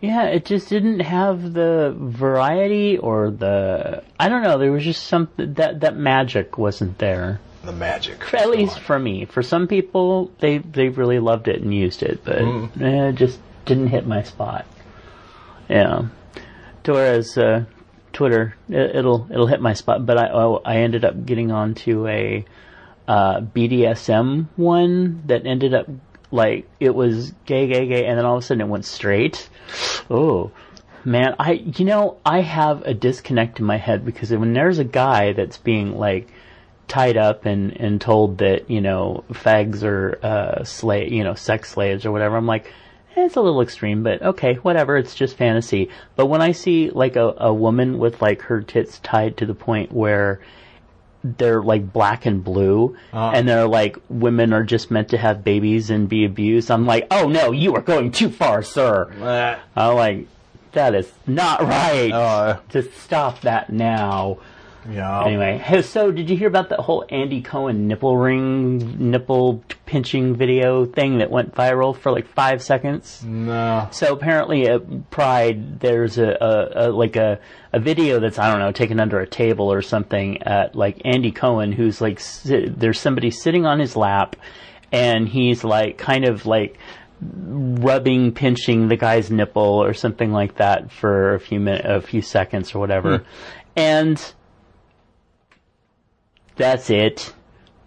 [0.00, 4.56] Yeah, it just didn't have the variety or the I don't know.
[4.58, 7.40] There was just something that that magic wasn't there.
[7.64, 8.32] the magic.
[8.32, 9.24] At least for me.
[9.26, 12.80] For some people, they they really loved it and used it, but Mm.
[12.80, 14.64] eh, it just didn't hit my spot.
[15.68, 16.06] Yeah.
[16.84, 17.64] To Whereas uh,
[18.18, 22.44] Twitter, it, it'll it'll hit my spot, but I I ended up getting onto a
[23.06, 25.86] uh, BDSM one that ended up
[26.32, 29.48] like it was gay, gay, gay, and then all of a sudden it went straight.
[30.10, 30.50] Oh.
[31.04, 34.84] Man, I you know I have a disconnect in my head because when there's a
[34.84, 36.28] guy that's being like
[36.88, 41.70] tied up and and told that you know fags are uh slave you know sex
[41.70, 42.72] slaves or whatever i'm like
[43.16, 45.90] it's a little extreme but okay whatever it's just fantasy.
[46.16, 49.54] But when i see like a, a woman with like her tits tied to the
[49.54, 50.40] point where
[51.24, 52.96] they're like black and blue
[53.34, 57.06] and they're like women are just meant to have babies and be abused i'm like
[57.10, 59.10] oh no you are going too far sir.
[59.20, 60.26] Eh, i'm like
[60.72, 62.12] that is not right.
[62.12, 64.38] Uh, just stop that now
[64.90, 65.24] yeah.
[65.24, 70.36] Anyway, hey, so did you hear about that whole Andy Cohen nipple ring, nipple pinching
[70.36, 73.24] video thing that went viral for like five seconds?
[73.24, 73.88] No.
[73.90, 77.38] So apparently at Pride, there's a, a, a like a,
[77.72, 81.32] a video that's I don't know taken under a table or something at like Andy
[81.32, 84.36] Cohen, who's like si- there's somebody sitting on his lap,
[84.92, 86.78] and he's like kind of like
[87.20, 92.22] rubbing, pinching the guy's nipple or something like that for a few minutes, a few
[92.22, 93.24] seconds or whatever, hmm.
[93.76, 94.34] and
[96.58, 97.32] that's it.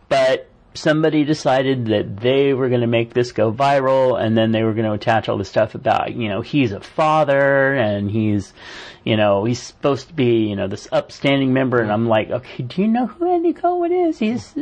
[0.09, 4.63] But somebody decided that they were going to make this go viral and then they
[4.63, 8.53] were going to attach all the stuff about, you know, he's a father and he's,
[9.03, 11.79] you know, he's supposed to be, you know, this upstanding member.
[11.81, 14.17] And I'm like, okay, do you know who Andy Cohen is?
[14.19, 14.61] He's uh,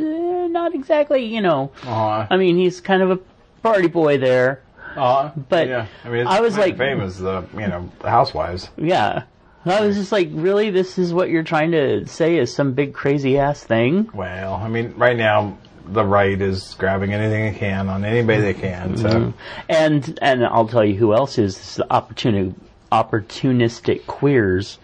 [0.50, 2.26] not exactly, you know, Uh-huh.
[2.28, 3.18] I mean, he's kind of a
[3.62, 4.62] party boy there.
[4.96, 8.68] Uh, But yeah, I mean, I was like- famous, the you know, the housewives.
[8.76, 9.22] Yeah.
[9.66, 10.70] I was just like, really?
[10.70, 14.10] This is what you're trying to say is some big crazy ass thing?
[14.14, 18.54] Well, I mean, right now the right is grabbing anything they can on anybody they
[18.54, 18.96] can.
[18.96, 19.30] So Mm-hmm.
[19.68, 22.54] And and I'll tell you who else is this is the opportuni-
[22.92, 24.78] opportunistic queers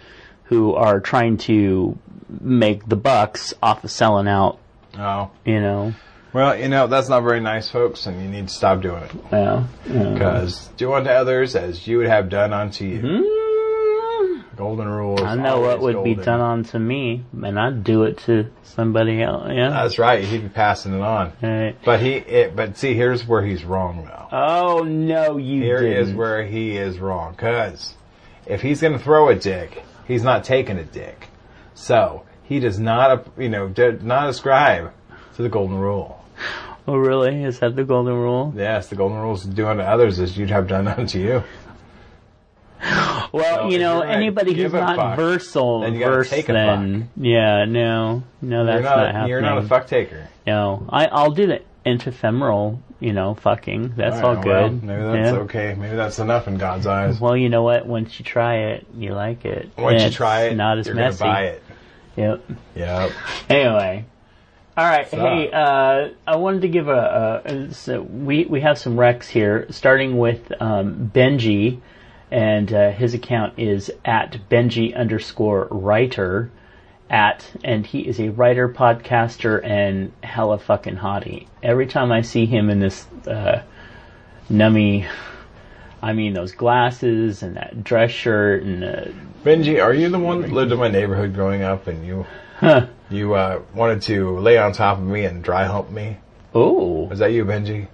[0.45, 1.99] who are trying to
[2.41, 4.59] make the bucks off of selling out.
[4.99, 5.95] oh, You know,
[6.33, 9.11] Well, you know that's not very nice, folks, and you need to stop doing it
[9.33, 9.65] yeah.
[9.87, 13.01] because do unto others as you would have done unto you.
[13.01, 13.46] Mm,
[14.57, 15.17] Golden rule.
[15.17, 16.25] Is I know what would be golden.
[16.25, 19.51] done onto me, and I'd do it to somebody else.
[19.53, 19.69] Yeah.
[19.71, 20.25] That's right.
[20.25, 21.33] He'd be passing it on.
[21.43, 21.77] Right.
[21.85, 24.29] But he, it, but see, here's where he's wrong though.
[24.33, 26.17] Oh no, you Here is didn't.
[26.19, 27.35] where he is wrong.
[27.35, 27.95] Cause
[28.47, 31.29] if he's going to throw a dick, he's not taking a dick.
[31.75, 34.93] So he does not, you know, not ascribe
[35.35, 36.25] to the golden rule.
[36.89, 37.43] oh really?
[37.45, 38.55] Is that the golden rule?
[38.57, 41.43] Yes, the golden rule is do unto others as you'd have done unto you.
[43.33, 48.65] Well, So you know, anybody who's not fuck, versal, then verse, then yeah, no, no,
[48.65, 49.29] that's You're not, not, happening.
[49.31, 50.29] you're not a fuck taker.
[50.47, 53.95] No, I, I'll do the ephemeral, you know, fucking.
[53.97, 54.83] That's all, Alright, well, good.
[54.85, 55.43] maybe that's yeah.
[55.43, 55.75] okay.
[55.79, 57.21] Maybe that's enough in God's eyes.
[57.21, 57.87] Well, you know what?
[57.87, 59.71] Once you try it, you like it.
[59.77, 61.19] Once you try it, not as you're messy.
[61.21, 61.63] gonna buy it.
[62.17, 62.45] Yep.
[62.77, 63.13] Yep.
[63.51, 64.05] Anyway.
[64.77, 65.11] All right.
[65.11, 69.27] So- Hey, uh, I wanted to give a, a so we we have some recs
[69.27, 71.81] here, starting with um, Benji,
[72.31, 76.51] and uh, his account is at Benji underscore writer
[77.09, 81.47] at, and he is a writer, podcaster, and hella fucking hottie.
[81.63, 83.63] Every time I see him in this uh,
[84.51, 85.09] nummy,
[86.03, 89.05] I mean those glasses and that dress shirt and uh,
[89.45, 92.27] Benji, are you the one that lived in my neighborhood growing up and you
[92.59, 92.87] huh.
[93.09, 96.17] you uh, wanted to lay on top of me and dry hump me?
[96.55, 97.87] Oh, Was that you, Benji?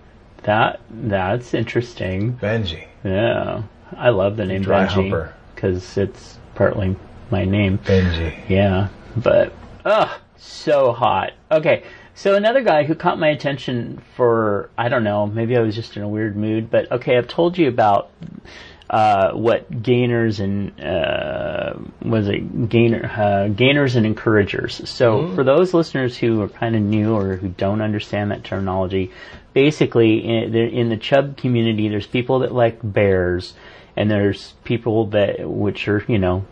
[0.44, 2.34] that that's interesting.
[2.34, 2.86] Benji.
[3.04, 3.62] Yeah,
[3.96, 6.96] I love the name Dry Benji because it's partly
[7.30, 7.78] my name.
[7.78, 8.48] Benji.
[8.48, 9.52] Yeah, but
[9.84, 11.32] ugh, so hot.
[11.50, 15.74] Okay, so another guy who caught my attention for I don't know, maybe I was
[15.74, 18.10] just in a weird mood, but okay, I've told you about
[18.92, 24.86] uh, what gainers and uh, was it gainer uh, gainers and encouragers.
[24.88, 29.10] So for those listeners who are kind of new or who don't understand that terminology,
[29.54, 33.54] basically in, in the chub community, there's people that like bears,
[33.96, 36.44] and there's people that which are you know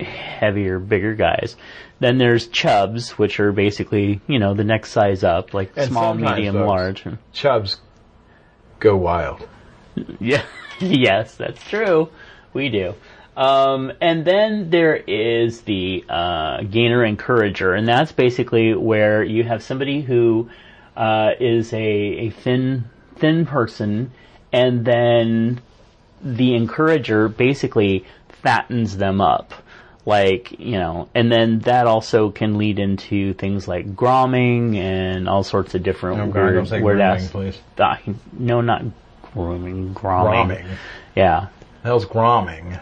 [0.00, 1.56] heavier, bigger guys.
[2.00, 6.14] Then there's chubs, which are basically, you know, the next size up, like And small,
[6.14, 7.04] medium, large.
[7.32, 7.78] Chubs
[8.80, 9.48] go wild.
[10.18, 10.44] Yeah,
[10.80, 12.08] yes, that's true.
[12.52, 12.94] We do.
[13.36, 19.62] Um, and then there is the uh, gainer encourager, and that's basically where you have
[19.62, 20.50] somebody who
[20.96, 24.10] uh, is a, a thin thin person,
[24.52, 25.62] and then
[26.22, 29.52] the encourager basically fattens them up.
[30.04, 35.44] Like, you know, and then that also can lead into things like gromming and all
[35.44, 37.58] sorts of different God, weird, don't say weird grooming, ass- please.
[38.36, 38.82] No, not
[39.32, 40.48] grooming, gromming.
[40.48, 40.66] Gromming.
[41.14, 41.48] Yeah.
[41.84, 42.80] Hell's gromming.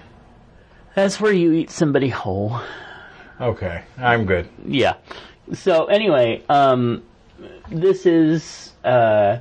[0.94, 2.58] That's where you eat somebody whole.
[3.40, 4.48] Okay, I'm good.
[4.66, 4.94] Yeah.
[5.52, 7.02] So anyway, um,
[7.70, 9.38] this is uh,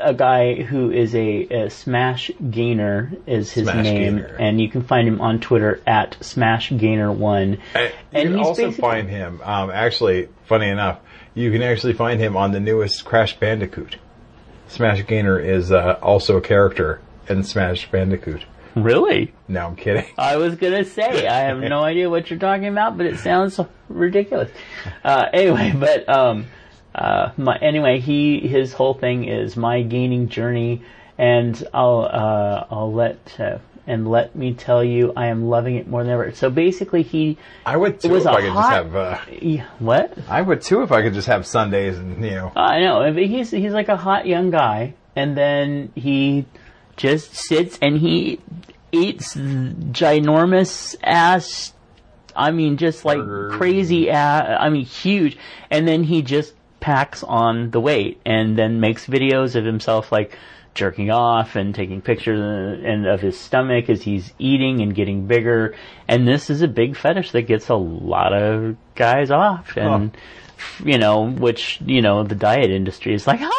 [0.00, 4.36] a guy who is a, a Smash Gainer is his Smash name, Gainer.
[4.38, 7.58] and you can find him on Twitter at Smash Gainer One.
[7.74, 9.40] And, And you can also find him.
[9.42, 11.00] Um, actually, funny enough,
[11.34, 13.96] you can actually find him on the newest Crash Bandicoot.
[14.68, 18.44] Smash Gainer is uh, also a character in Smash Bandicoot.
[18.74, 19.32] Really?
[19.48, 20.04] No, I'm kidding.
[20.18, 23.58] I was gonna say I have no idea what you're talking about, but it sounds
[23.88, 24.50] ridiculous.
[25.02, 26.46] Uh, anyway, but um,
[26.96, 30.82] uh, my, anyway, he his whole thing is my gaining journey,
[31.18, 35.86] and I'll uh, I'll let uh, and let me tell you, I am loving it
[35.86, 36.32] more than ever.
[36.32, 38.96] So basically, he I would too if I could hot- just have.
[38.96, 42.52] Uh, yeah, what I would too if I could just have Sundays and you know.
[42.56, 46.46] I know but he's he's like a hot young guy, and then he
[46.96, 48.40] just sits and he
[48.90, 51.74] eats ginormous ass.
[52.34, 53.20] I mean, just like
[53.52, 54.56] crazy ass.
[54.60, 55.36] I mean, huge,
[55.70, 60.36] and then he just packs on the weight, and then makes videos of himself like
[60.74, 65.26] jerking off and taking pictures and and of his stomach as he's eating and getting
[65.26, 65.74] bigger.
[66.06, 70.16] And this is a big fetish that gets a lot of guys off, and
[70.84, 73.52] you know, which you know, the diet industry is like, oh!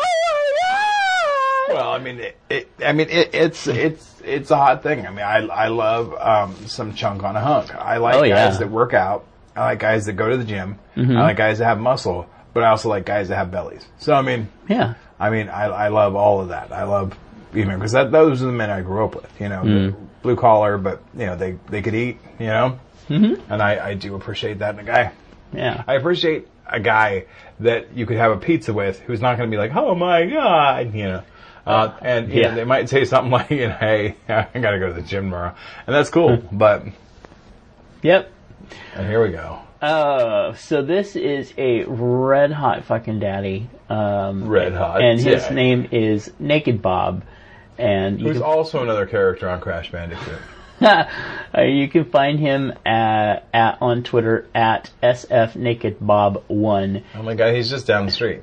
[1.70, 5.06] Well, I mean, it, it, I mean, it, it's it's it's a hot thing.
[5.06, 7.76] I mean, I I love um, some chunk on a hunk.
[7.76, 8.58] I like Oh, guys yeah.
[8.60, 9.26] that work out.
[9.56, 10.80] I like guys that go to the gym.
[10.96, 11.18] Mm-hmm.
[11.18, 13.86] I like guys that have muscle, but I also like guys that have bellies.
[14.00, 16.72] So I mean, Yeah, I mean, I I love all of that.
[16.72, 17.16] I love
[17.54, 19.30] you know because that those are the men I grew up with.
[19.40, 19.96] You know, Mm.
[20.24, 22.18] blue collar, but you know they they could eat.
[22.40, 23.52] You know, mm-hmm.
[23.54, 25.12] and I I do appreciate that in a guy.
[25.54, 25.84] yeah.
[25.88, 27.26] I appreciate a guy
[27.60, 30.26] that you could have a pizza with who's not going to be like, oh my
[30.26, 31.24] god, you know.
[31.66, 32.56] Uh, and you know, yeah.
[32.56, 35.26] they might say something like, you know, hey, I got to go to the gym
[35.26, 35.54] tomorrow.
[35.86, 36.38] And that's cool.
[36.52, 36.86] But,
[38.04, 38.32] Yep.
[38.96, 39.60] and here we go.
[39.82, 43.70] Uh, so this is a red hot fucking daddy.
[43.90, 45.56] Um, Red hot and his daddy.
[45.56, 47.24] name is Naked Bob.
[47.78, 50.40] And Who's can, also another character on Crash Bandicoot.
[50.82, 51.06] uh,
[51.62, 57.04] you can find him at, at on Twitter at SF Naked Bob One.
[57.16, 58.42] Oh my god, he's just down the street.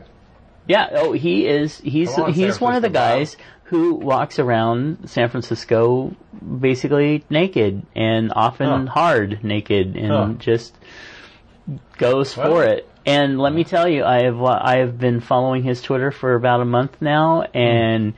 [0.67, 1.79] Yeah, oh, he is.
[1.79, 6.15] He's on, he's one of the guys who walks around San Francisco
[6.61, 8.93] basically naked and often Huh.
[8.93, 10.29] hard naked and Huh.
[10.39, 10.77] just
[11.99, 12.89] goes for it.
[13.07, 16.61] And let me tell you, I have I have been following his Twitter for about
[16.61, 18.15] a month now, and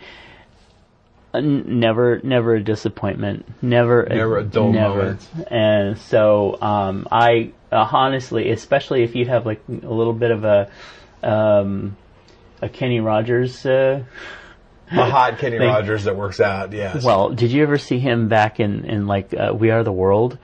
[1.35, 4.95] n- never never a disappointment, never Never a dull never.
[4.97, 5.29] moment.
[5.51, 10.45] And so um, I uh, honestly, especially if you have like a little bit of
[10.45, 10.71] a
[11.23, 11.97] um,
[12.63, 13.65] a Kenny Rogers.
[13.67, 14.05] Uh,
[14.89, 17.03] A hot Kenny Rogers that works out, yes.
[17.03, 20.39] well, did you ever see him back in in like uh, We Are the World?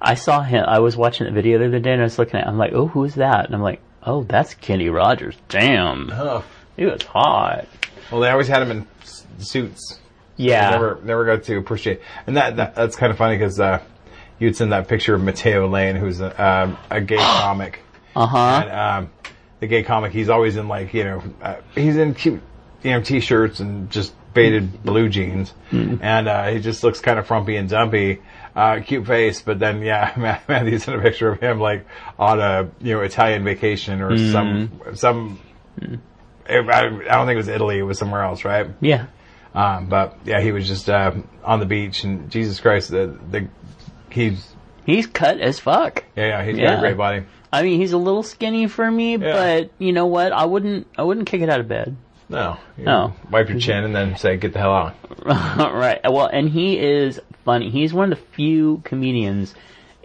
[0.00, 0.64] I saw him.
[0.66, 2.46] I was watching the video the other day, and I was looking at.
[2.46, 3.46] it, I'm like, oh, who's that?
[3.46, 5.34] And I'm like, oh, that's Kenny Rogers.
[5.48, 6.42] Damn, Huh.
[6.76, 7.66] he was hot.
[8.10, 8.86] Well, they always had him in
[9.38, 9.98] suits.
[10.36, 10.70] Yeah.
[10.70, 12.00] Never, never got to appreciate.
[12.26, 13.82] And that, that that's kind of funny because uh,
[14.38, 17.80] you'd send that picture of Matteo Lane, who's a, um, a gay comic.
[18.14, 18.62] Uh huh.
[18.64, 18.70] And
[19.06, 19.10] um,
[19.60, 22.40] the gay comic, he's always in like you know, uh, he's in cute,
[22.84, 27.26] you know, t-shirts and just faded blue jeans, and uh, he just looks kind of
[27.26, 28.20] frumpy and dumpy.
[28.58, 31.86] Uh, cute face, but then yeah, Ma- Matthew sent a picture of him like
[32.18, 35.38] on a you know Italian vacation or some some.
[35.80, 38.68] I I don't think it was Italy; it was somewhere else, right?
[38.80, 39.06] Yeah.
[39.54, 41.12] Um, but yeah, he was just uh,
[41.44, 43.48] on the beach, and Jesus Christ, the the
[44.10, 44.54] he's
[44.84, 46.02] He's cut as fuck.
[46.16, 47.24] yeah, yeah he's got a great body.
[47.52, 50.32] I mean, he's a little skinny for me, but you know what?
[50.32, 50.86] I wouldn't.
[50.96, 51.96] I wouldn't kick it out of bed.
[52.30, 53.14] No, you No.
[53.30, 54.94] wipe your chin and then say, "Get the hell out."
[55.24, 56.00] right.
[56.04, 57.70] Well, and he is funny.
[57.70, 59.54] He's one of the few comedians,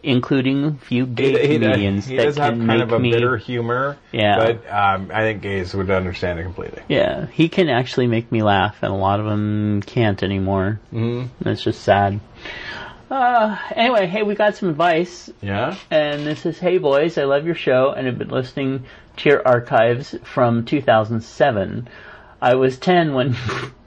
[0.02, 3.12] including few gay he, comedians he that does have can kind make of a me.
[3.12, 3.98] bitter humor.
[4.14, 4.38] Yeah.
[4.38, 6.82] But um, I think gays would understand it completely.
[6.88, 10.80] Yeah, he can actually make me laugh, and a lot of them can't anymore.
[10.94, 11.48] Mm-hmm.
[11.50, 12.20] It's just sad.
[13.12, 15.76] Uh, anyway, hey, we got some advice, Yeah.
[15.92, 18.86] and this is, hey boys, I love your show, and have been listening
[19.18, 21.88] to your archives from 2007.
[22.42, 23.36] I was 10 when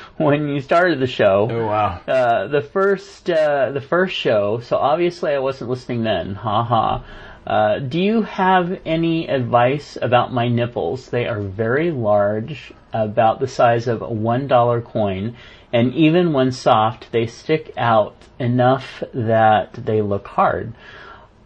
[0.16, 1.48] when you started the show.
[1.50, 2.00] Oh wow.
[2.06, 6.34] Uh, the first uh, the first show, so obviously I wasn't listening then.
[6.34, 7.04] Ha ha.
[7.46, 11.10] Uh, do you have any advice about my nipples?
[11.10, 15.36] They are very large, about the size of a one dollar coin,
[15.72, 20.72] and even when soft, they stick out enough that they look hard.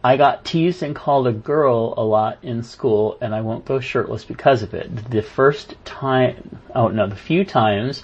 [0.02, 3.80] I got teased and called a girl a lot in school, and I won't go
[3.80, 5.10] shirtless because of it.
[5.10, 8.02] The first time, oh no, the few times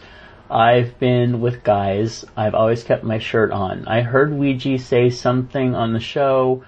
[0.51, 3.87] I've been with guys, I've always kept my shirt on.
[3.89, 6.65] I heard Weegie say something on the show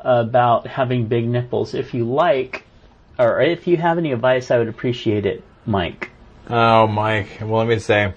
[0.00, 1.74] about having big nipples.
[1.74, 2.64] If you like,
[3.18, 6.10] or if you have any advice, I would appreciate it, Mike.
[6.48, 7.38] Oh, Mike.
[7.40, 8.14] Well, let me say.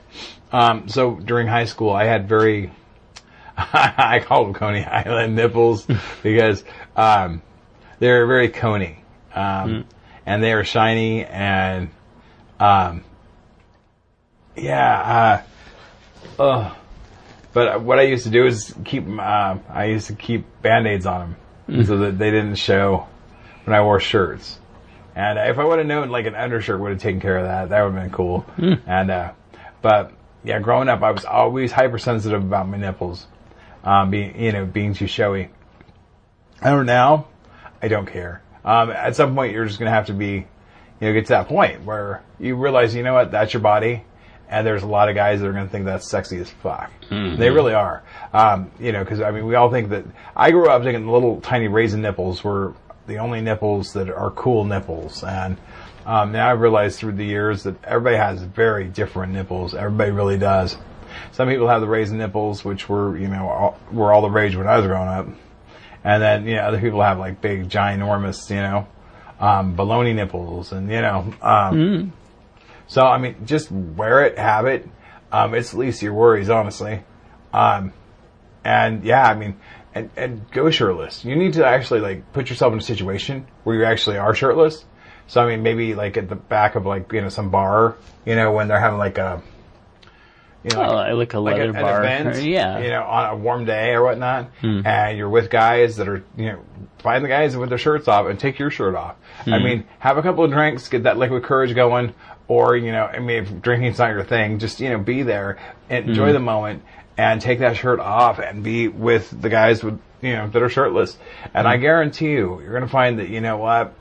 [0.51, 2.71] Um, so during high school, I had very,
[3.57, 5.87] I call them Coney Island nipples
[6.23, 6.63] because
[6.95, 7.41] um,
[7.99, 9.85] they're very coney, um,
[10.25, 11.89] and they are shiny and,
[12.59, 13.03] um,
[14.55, 15.43] yeah.
[16.37, 16.77] Uh, ugh.
[17.53, 19.07] But what I used to do is keep.
[19.07, 21.35] Uh, I used to keep band-aids on
[21.67, 23.07] them so that they didn't show
[23.65, 24.59] when I wore shirts.
[25.15, 27.69] And if I would have known, like an undershirt would have taken care of that.
[27.69, 28.45] That would have been cool.
[28.87, 29.33] And uh,
[29.83, 33.27] but yeah, growing up, I was always hypersensitive about my nipples,
[33.83, 35.49] um, being you know being too showy.
[36.61, 37.27] I don't now.
[37.81, 38.41] I don't care.
[38.65, 40.45] Um, at some point, you're just gonna have to be, you
[41.01, 44.03] know, get to that point where you realize, you know what, that's your body,
[44.53, 46.91] and there's a lot of guys that are gonna think that's sexy as fuck.
[47.37, 48.03] They really are.
[48.33, 50.05] Um, you know, because I mean, we all think that.
[50.35, 52.73] I grew up thinking little tiny raisin nipples were
[53.07, 55.57] the only nipples that are cool nipples, and
[56.05, 59.73] um, now I've realized through the years that everybody has very different nipples.
[59.73, 60.77] Everybody really does.
[61.31, 64.55] Some people have the raisin nipples, which were you know all, were all the rage
[64.55, 65.27] when I was growing up,
[66.03, 68.87] and then you know other people have like big, ginormous, you know,
[69.39, 71.33] um, baloney nipples, and you know.
[71.41, 72.13] Um,
[72.87, 74.87] So I mean, just wear it, have it.
[75.31, 77.01] Um, it's least your worries, honestly.
[77.53, 77.93] Um,
[78.63, 79.57] and yeah, I mean,
[79.95, 81.23] and, and go shirtless.
[81.25, 84.85] You need to actually like put yourself in a situation where you actually are shirtless.
[85.27, 88.35] So I mean, maybe like at the back of like you know some bar, you
[88.35, 89.41] know, when they're having like a,
[90.63, 91.99] you know, Oh, like a like leather an, an bar.
[92.03, 92.79] event, or- yeah.
[92.79, 96.45] you know, on a warm day or whatnot, and you're with guys that are, you
[96.45, 96.59] know,
[96.99, 99.15] find the guys with their shirts off and take your shirt off.
[99.45, 102.13] I mean, have a couple of drinks, get that liquid courage going,
[102.47, 105.57] or you know, I mean, if drinking's not your thing, just you know, be there
[105.89, 106.33] enjoy hmm.
[106.33, 106.83] the moment
[107.17, 110.69] and take that shirt off and be with the guys with you know that are
[110.69, 111.17] shirtless.
[111.53, 111.81] And I hmm.
[111.81, 113.93] guarantee you, you're gonna find that you know what.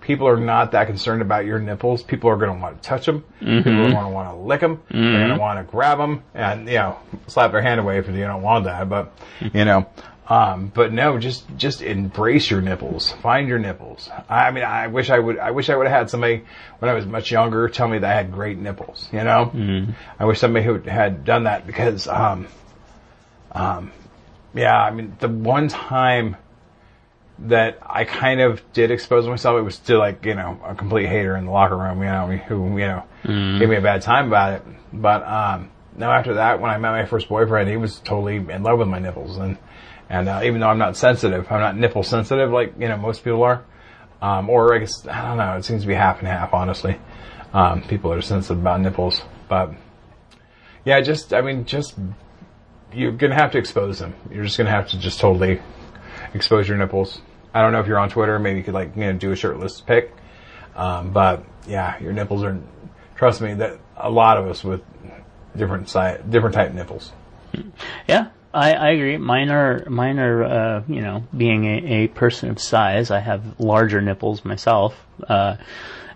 [0.00, 2.02] People are not that concerned about your nipples.
[2.02, 3.22] People are going to want to touch them.
[3.38, 3.92] People are mm-hmm.
[3.92, 4.82] going to want to lick them.
[4.90, 5.38] They're going to mm-hmm.
[5.38, 8.64] want to grab them and, you know, slap their hand away if you don't want
[8.64, 8.88] that.
[8.88, 9.48] But, hmm.
[9.52, 9.86] you know,
[10.30, 13.10] um, but no, just just embrace your nipples.
[13.10, 14.08] Find your nipples.
[14.28, 15.40] I mean, I wish I would.
[15.40, 16.44] I wish I would have had somebody
[16.78, 19.08] when I was much younger tell me that I had great nipples.
[19.12, 19.50] You know,
[20.20, 22.46] I wish somebody who had done that because, um,
[23.50, 23.90] um,
[24.54, 24.80] yeah.
[24.80, 26.36] I mean, the one time
[27.40, 31.08] that I kind of did expose myself, it was to like you know a complete
[31.08, 31.98] hater in the locker room.
[31.98, 33.02] You know, who you know
[33.58, 34.62] gave me a bad time about it.
[34.92, 38.62] But um, no, after that, when I met my first boyfriend, he was totally in
[38.62, 39.58] love with my nipples and.
[40.10, 43.22] And uh, even though I'm not sensitive, I'm not nipple sensitive like you know most
[43.22, 43.64] people are,
[44.20, 45.56] um, or I guess I don't know.
[45.56, 46.98] It seems to be half and half, honestly.
[47.54, 49.72] Um, people are sensitive about nipples, but
[50.84, 51.94] yeah, just I mean, just
[52.92, 54.14] you're gonna have to expose them.
[54.32, 55.62] You're just gonna have to just totally
[56.34, 57.20] expose your nipples.
[57.54, 58.38] I don't know if you're on Twitter.
[58.40, 60.12] Maybe you could like you know do a shirtless pic,
[60.74, 62.60] um, but yeah, your nipples are.
[63.14, 64.80] Trust me, that a lot of us with
[65.56, 67.12] different size, different type nipples.
[68.08, 69.16] Yeah, I, I agree.
[69.16, 73.10] Mine are mine are uh, you know being a, a person of size.
[73.10, 74.96] I have larger nipples myself,
[75.28, 75.56] uh,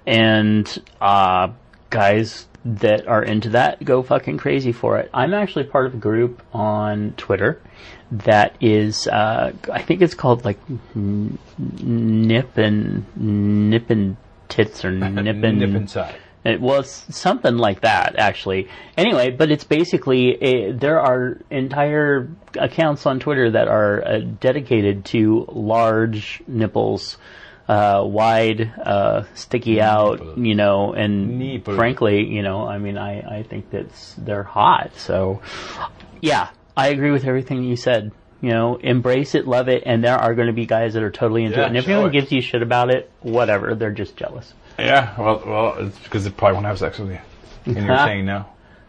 [0.07, 1.49] and uh,
[1.91, 5.11] guys that are into that go fucking crazy for it.
[5.13, 7.61] I'm actually part of a group on Twitter
[8.11, 10.59] that is uh, I think it's called like
[10.97, 14.17] nip and nip and
[14.49, 16.17] tits or nip and Nip inside.
[16.45, 18.69] It was something like that, actually.
[18.97, 22.29] Anyway, but it's basically a, there are entire
[22.59, 27.17] accounts on Twitter that are uh, dedicated to large nipples,
[27.67, 31.77] uh, wide, uh, sticky out, you know, and Nipple.
[31.77, 34.93] frankly, you know, I mean, I, I think that's they're hot.
[34.97, 35.41] So,
[36.21, 38.13] yeah, I agree with everything you said.
[38.43, 41.11] You know, embrace it, love it, and there are going to be guys that are
[41.11, 41.69] totally into Yeah, it.
[41.69, 44.53] And if anyone gives you shit about it, whatever, they're just jealous.
[44.79, 47.19] Yeah, well, well, it's because they probably won't have sex with you,
[47.67, 48.47] and you're saying no.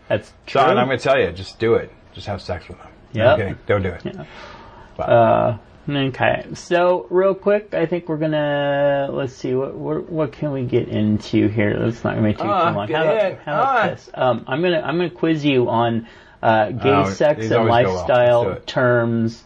[0.08, 0.62] That's true.
[0.62, 1.92] John, I'm going to tell you, just do it.
[2.14, 2.88] Just have sex with them.
[3.14, 3.24] Yeah.
[3.24, 3.58] No kidding.
[3.68, 4.18] Don't do it.
[5.00, 5.58] Uh,
[5.90, 6.46] okay.
[6.54, 10.88] So real quick, I think we're gonna let's see what what, what can we get
[10.88, 11.76] into here.
[11.80, 12.88] Let's not make too, Ah, too long.
[12.88, 13.88] get How about, how about Ah.
[13.90, 14.10] this?
[14.14, 16.08] Um, I'm gonna I'm gonna quiz you on
[16.42, 17.96] uh, gay Oh, sex and always go well.
[17.96, 18.68] lifestyle Let's do it.
[18.68, 19.44] terms.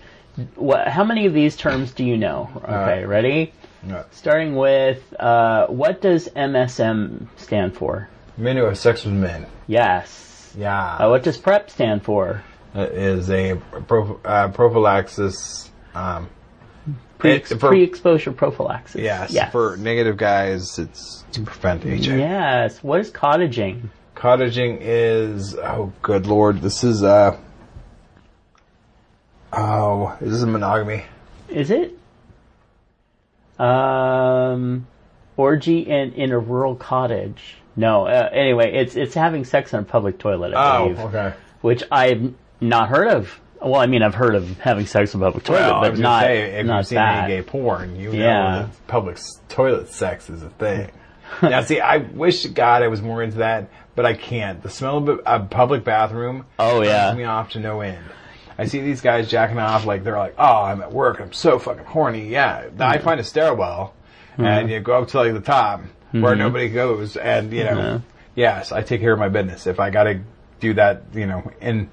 [0.55, 0.87] What?
[0.87, 2.49] How many of these terms do you know?
[2.63, 3.53] Okay, ready?
[3.87, 4.03] Yeah.
[4.11, 8.09] Starting with uh, what does MSM stand for?
[8.37, 9.45] Men who have sex with men.
[9.67, 10.53] Yes.
[10.57, 10.95] Yeah.
[10.97, 12.43] Uh, what does PrEP stand for?
[12.73, 13.55] That is a
[13.87, 15.69] pro, uh, prophylaxis.
[15.95, 16.29] Um,
[17.17, 19.01] Pre- It- for- pre-exposure prophylaxis.
[19.01, 19.51] yes, Yes.
[19.51, 22.17] For negative guys, it's to prevent HIV.
[22.17, 22.81] Yes.
[22.81, 23.89] What is cottaging?
[24.15, 27.35] Cottaging is oh good lord, this is uh
[29.53, 31.03] oh this is monogamy.
[31.49, 31.98] Is it?
[33.59, 34.87] Um,
[35.37, 37.55] orgy in, in a rural cottage.
[37.75, 38.07] No.
[38.07, 40.53] Uh, anyway, it's it's having sex in a public toilet.
[40.53, 41.33] I Oh, believe, okay.
[41.61, 43.39] which I've not heard of.
[43.61, 45.99] Well, I mean, I've heard of having sex in a public toilet, Well, I but
[45.99, 47.23] not say, if not you've seen that.
[47.25, 48.19] any gay porn, you Yeah.
[48.51, 49.17] know that public
[49.49, 50.91] toilet sex is a thing.
[51.41, 54.63] now, see, I wish to God I was more into that, but I can't.
[54.63, 57.13] The smell of a public bathroom Oh, yeah.
[57.13, 57.99] me off to no end.
[58.59, 61.59] I see these guys jacking off like they're like, oh, I'm at work, I'm so
[61.59, 62.27] fucking horny.
[62.27, 63.93] Yeah, I find a stairwell,
[64.37, 65.81] and you go up to like the top
[66.11, 66.39] where mm-hmm.
[66.39, 68.01] nobody goes, and you know,
[68.35, 69.65] yes, I take care of my business.
[69.65, 70.19] If I got to
[70.59, 71.89] do that, you know, in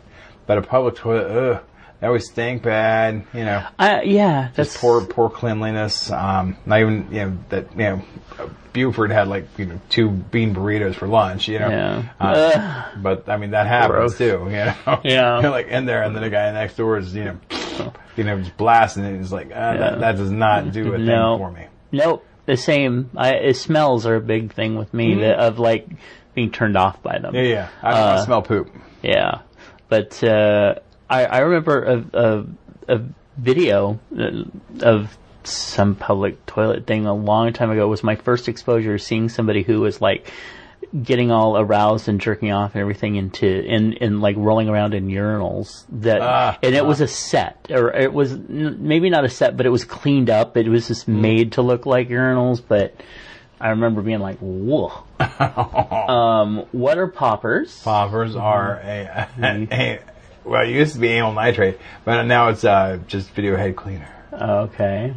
[0.47, 1.63] but a public toilet, ugh,
[2.01, 3.25] they always stink bad.
[3.33, 6.11] You know, Uh, yeah, that's just poor poor cleanliness.
[6.11, 8.03] Um, not even you know that you know
[8.73, 11.49] Buford had like you know two bean burritos for lunch.
[11.49, 12.03] You know, Yeah.
[12.21, 14.19] Uh, but I mean that happens Gross.
[14.19, 14.25] too.
[14.45, 15.41] You know, Yeah.
[15.41, 18.39] You're like in there, and then the guy next door is you know, you know,
[18.39, 19.21] just blasting it.
[19.21, 19.77] It's like uh, Yeah.
[19.79, 21.39] that, that does not do a thing No.
[21.39, 21.67] for me.
[21.93, 23.11] Nope, the same.
[23.17, 25.89] I, uh, smells are a big thing with me that, of like
[26.35, 27.35] being turned off by them.
[27.35, 27.69] Yeah, yeah.
[27.83, 28.71] I, I Uh, smell poop.
[29.03, 29.41] Yeah,
[29.89, 30.75] but uh,
[31.09, 32.45] I, I remember a, a,
[32.97, 33.01] a
[33.37, 34.45] video uh,
[34.81, 37.85] of some public toilet thing a long time ago.
[37.85, 40.33] It was my first exposure seeing somebody who was like
[41.03, 45.09] getting all aroused and jerking off and everything into in and like rolling around in
[45.09, 49.29] urinals that Ah, and it was a set or it was n- maybe not a
[49.29, 50.57] set but it was cleaned up.
[50.57, 52.95] It was just made to look like urinals but
[53.61, 54.93] I remember being like whoa.
[56.13, 59.99] Um what are poppers Poppers are a, a,
[60.47, 64.09] well, it used to be amyl nitrate, but now it's uh, just video head cleaner.
[64.33, 65.15] Okay.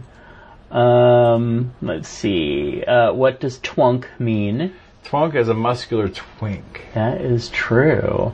[0.71, 2.83] Um, let's see.
[2.83, 4.73] Uh, what does twunk mean?
[5.03, 6.85] Twunk is a muscular twink.
[6.93, 8.33] That is true.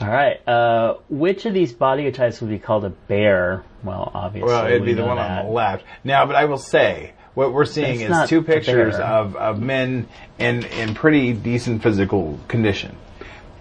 [0.00, 0.46] All right.
[0.48, 3.64] Uh, which of these body types would be called a bear?
[3.82, 4.48] Well, obviously.
[4.48, 5.40] Well, it'd we be the one that.
[5.40, 5.84] on the left.
[6.04, 10.08] Now, but I will say, what we're seeing It's is two pictures of, of men
[10.38, 12.96] in, in pretty decent physical condition.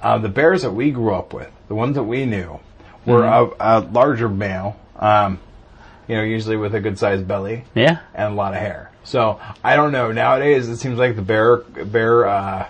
[0.01, 2.59] Uh, the bears that we grew up with, the ones that we knew,
[3.05, 3.61] were Mm-hmm.
[3.61, 5.39] of a larger male, um,
[6.07, 7.99] you know, usually with a good sized belly Yeah.
[8.13, 8.91] and a lot of hair.
[9.03, 10.11] So I don't know.
[10.11, 12.67] Nowadays, it seems like the bear bear uh,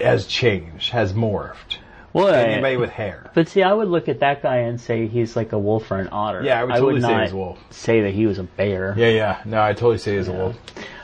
[0.00, 1.78] has changed, has morphed.
[2.12, 3.30] Well, Anybody with hair.
[3.34, 5.98] but see, I would look at that guy and say he's like a wolf or
[5.98, 6.42] an otter.
[6.42, 7.58] Yeah, I would totally say not he's a wolf.
[7.70, 8.94] say that he was a bear.
[8.96, 9.42] Yeah, yeah.
[9.44, 10.56] No, I totally say he's a wolf.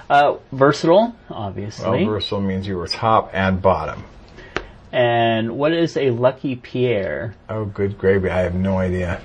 [0.08, 2.04] Uh, versatile, obviously.
[2.06, 4.04] Versatile means you were top and bottom.
[4.92, 7.34] And what is a lucky Pierre?
[7.48, 8.30] Oh, good gravy.
[8.30, 9.20] I have no idea.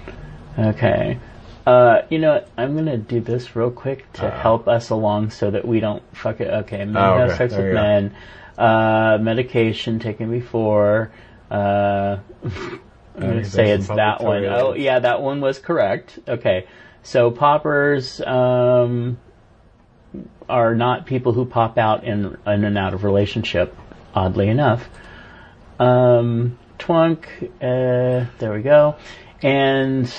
[0.58, 1.20] Okay.
[1.66, 2.50] Uh, you know what?
[2.58, 4.40] I'm gonna do this real quick to Uh-oh.
[4.40, 6.48] help us along so that we don't fuck it.
[6.48, 7.38] Okay, men Oh, have okay.
[7.38, 8.16] sex There with men.
[8.58, 11.12] Uh, medication taken before.
[11.52, 12.80] Uh, I'm
[13.20, 14.44] gonna say it's that one.
[14.44, 14.64] toilets.
[14.64, 16.20] Oh, yeah, that one was correct.
[16.28, 16.68] Okay,
[17.04, 19.18] so poppers um,
[20.48, 23.76] are not people who pop out in in and out of relationship.
[24.16, 24.88] Oddly enough,
[25.80, 27.26] um, twunk.
[27.62, 28.96] Uh, there we go,
[29.42, 30.12] and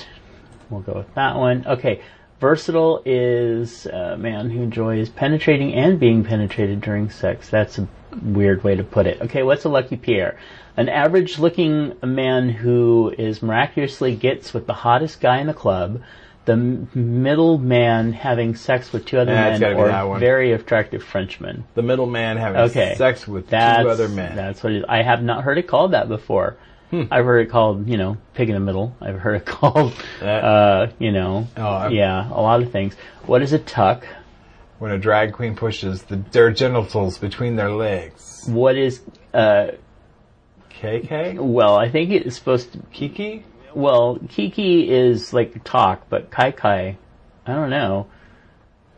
[0.70, 1.66] we'll go with that one.
[1.66, 2.02] Okay.
[2.40, 7.48] Versatile is a man who enjoys penetrating and being penetrated during sex.
[7.48, 7.88] That's a
[8.22, 9.20] weird way to put it.
[9.22, 10.38] Okay, what's a lucky Pierre?
[10.76, 16.00] An average looking man who is miraculously gets with the hottest guy in the club,
[16.48, 16.56] the
[16.98, 20.20] middle man having sex with two other it's men, gotta be that or one.
[20.20, 21.64] very attractive Frenchman.
[21.74, 22.94] The middle man having Okay.
[22.96, 24.34] sex with That's, two other men.
[24.34, 24.84] That's what it is.
[24.88, 26.56] I have not heard it called that before.
[26.90, 27.02] Hmm.
[27.10, 28.96] I've heard it called, you know, pig in the middle.
[29.00, 32.94] I've heard it called, That- uh, you know, Oh, yeah, a lot of things.
[33.26, 34.06] What is a tuck?
[34.78, 38.44] when a drag queen pushes the, their genitals between their legs.
[38.48, 39.00] What is,
[39.34, 39.72] uh,
[40.70, 41.38] KK?
[41.40, 43.44] well, I think it's supposed to, Kiki?
[43.74, 46.98] Well, Kiki is like talk, but Kai Kai,
[47.46, 48.06] I don't know.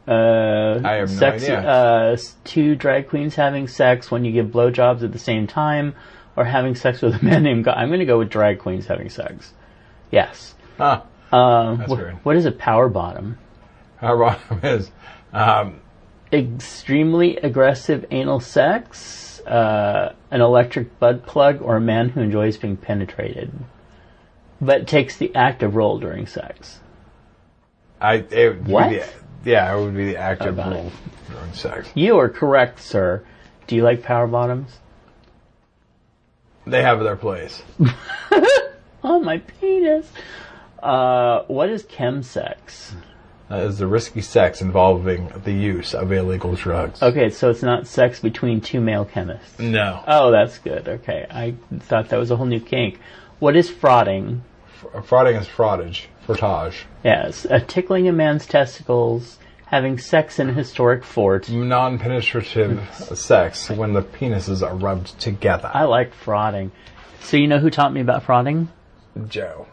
[0.08, 1.60] Uh, I have no sex, idea.
[1.60, 5.94] Uh, two drag queens having sex when you give blowjobs at the same time,
[6.36, 7.64] or having sex with a man named.
[7.64, 7.72] Guy.
[7.72, 9.52] I'm going to go with drag queens having sex.
[10.10, 10.54] Yes.
[10.78, 11.02] Huh.
[11.30, 12.14] Um, That's wh- weird.
[12.24, 13.38] what is a power bottom?
[13.98, 14.90] Power bottom is.
[15.32, 15.80] Um,
[16.32, 22.76] Extremely aggressive anal sex, uh, an electric butt plug, or a man who enjoys being
[22.76, 23.52] penetrated,
[24.60, 26.80] but takes the active role during sex.
[28.00, 28.90] I, it What?
[28.90, 29.04] the,
[29.44, 30.92] yeah, it would be the active about role
[31.30, 31.88] during sex.
[31.94, 33.24] You are correct, sir.
[33.66, 34.78] Do you like power bottoms?
[36.66, 37.62] They have their place.
[39.02, 40.06] Oh, my penis.
[40.82, 42.92] Uh, what is chemsex?
[43.48, 47.02] That is the risky sex involving the use of illegal drugs.
[47.02, 49.58] Okay, so it's not sex between two male chemists.
[49.58, 50.04] No.
[50.06, 50.86] Oh, that's good.
[50.86, 53.00] Okay, I thought that was a whole new kink.
[53.38, 54.42] What is frauding?
[55.02, 56.06] Frauding is fraudage.
[56.26, 56.84] Frottage.
[57.04, 61.50] Yes, a tickling a man's testicles, having sex in a historic fort.
[61.50, 62.80] Non-penetrative
[63.14, 65.70] sex when the penises are rubbed together.
[65.72, 66.70] I like frauding.
[67.20, 68.68] So you know who taught me about frauding?
[69.28, 69.66] Joe.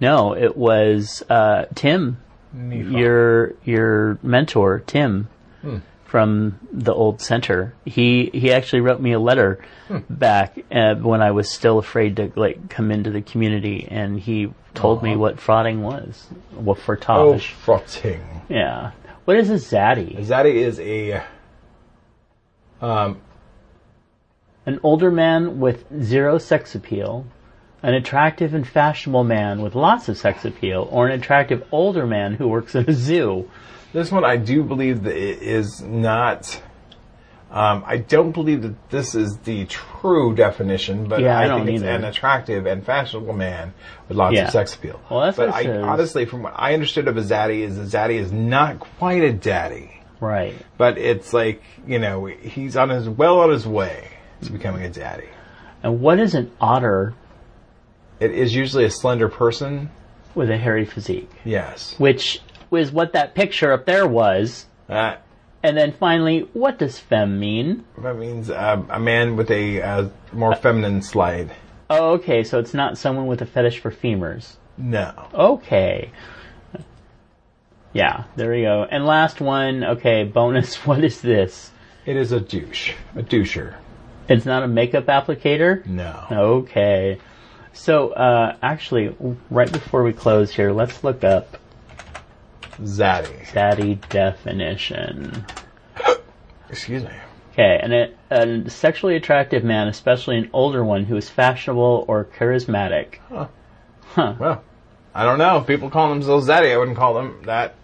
[0.00, 2.18] No, it was uh, Tim,
[2.54, 5.28] your your mentor, Tim,
[6.08, 7.74] from the old center.
[7.84, 9.62] He he actually wrote me a letter
[10.08, 14.50] back uh, when I was still afraid to like come into the community, and he
[14.74, 16.26] told me what frauding was.
[16.54, 18.22] What for Oh, frotting.
[18.48, 18.92] Yeah.
[19.26, 20.18] What is a zaddy?
[20.18, 21.22] A zaddy is a
[22.80, 23.20] um,
[24.64, 27.26] An older man with zero sex appeal,
[27.82, 32.32] an attractive and fashionable man with lots of sex appeal, or an attractive older man
[32.34, 33.50] who works in a zoo.
[33.92, 36.62] This one, I do believe that it is not.
[37.50, 41.64] Um, I don't believe that this is the true definition, but Yeah, I I, don't
[41.64, 41.92] think it's either.
[41.92, 43.72] an attractive and fashionable man
[44.06, 44.44] with lots Yeah.
[44.44, 45.00] of sex appeal.
[45.10, 47.84] Well, that's but what I honestly, from what I understood of a zaddy, is a
[47.84, 50.54] zaddy is not quite a daddy, Right.
[50.76, 54.08] but it's like you know he's on his well on his way
[54.42, 55.28] to becoming a daddy.
[55.82, 57.14] And what is an otter
[58.20, 59.88] It is usually a slender person.
[60.34, 61.30] with a hairy physique?
[61.44, 61.94] Yes.
[61.98, 64.66] Which was what that picture up there was.
[64.88, 65.16] Uh,
[65.62, 67.84] And then finally, what does femme mean?
[67.98, 71.50] that means uh, a man with a uh, more feminine slide.
[71.90, 74.56] Oh, okay, so it's not someone with a fetish for femurs.
[74.76, 75.12] No.
[75.34, 76.10] Okay.
[77.92, 78.86] Yeah, there we go.
[78.88, 81.72] And last one, okay, bonus, what is this?
[82.06, 82.92] It is a douche.
[83.16, 83.74] A doucher.
[84.28, 85.84] It's not a makeup applicator?
[85.86, 86.26] No.
[86.30, 87.18] Okay.
[87.72, 89.14] So, uh, actually,
[89.50, 91.56] right before we close here, let's look up
[92.82, 93.52] Zaddy.
[93.52, 95.44] daddy definition.
[96.70, 97.10] Excuse me.
[97.52, 102.24] Okay, and a, a sexually attractive man, especially an older one who is fashionable or
[102.24, 103.16] charismatic.
[104.16, 104.62] Well,
[105.14, 105.58] I don't know.
[105.58, 106.72] If People call themselves Zaddy.
[106.72, 107.74] I wouldn't call them that.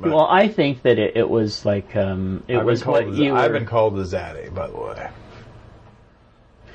[0.00, 3.12] But- Well, I think that it, it was like um, it I've was what the,
[3.12, 5.08] you I've been called the Zaddy, by the way.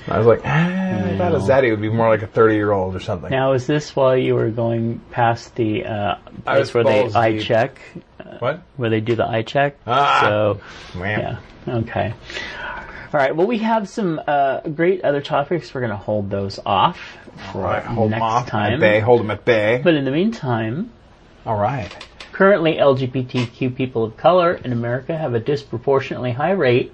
[0.09, 2.71] I was like, eh, I thought a Zaddy would be more like a 30 year
[2.71, 3.29] old or something.
[3.29, 7.43] Now, is this while you were going past the uh, place where they eye deep.
[7.43, 7.79] check,
[8.39, 8.61] What?
[8.77, 9.77] where they do the eye check?
[9.85, 10.21] Ah.
[10.21, 11.37] So, Man.
[11.67, 12.13] yeah, okay.
[13.11, 13.35] All right.
[13.35, 15.73] Well, we have some uh, great other topics.
[15.73, 16.99] We're going to hold those off
[17.51, 18.73] for All right, hold them next off time.
[18.73, 18.99] at bay.
[18.99, 19.81] Hold them at bay.
[19.83, 20.91] But in the meantime,
[21.45, 21.91] All right.
[22.31, 26.93] currently LGBTQ people of color in America have a disproportionately high rate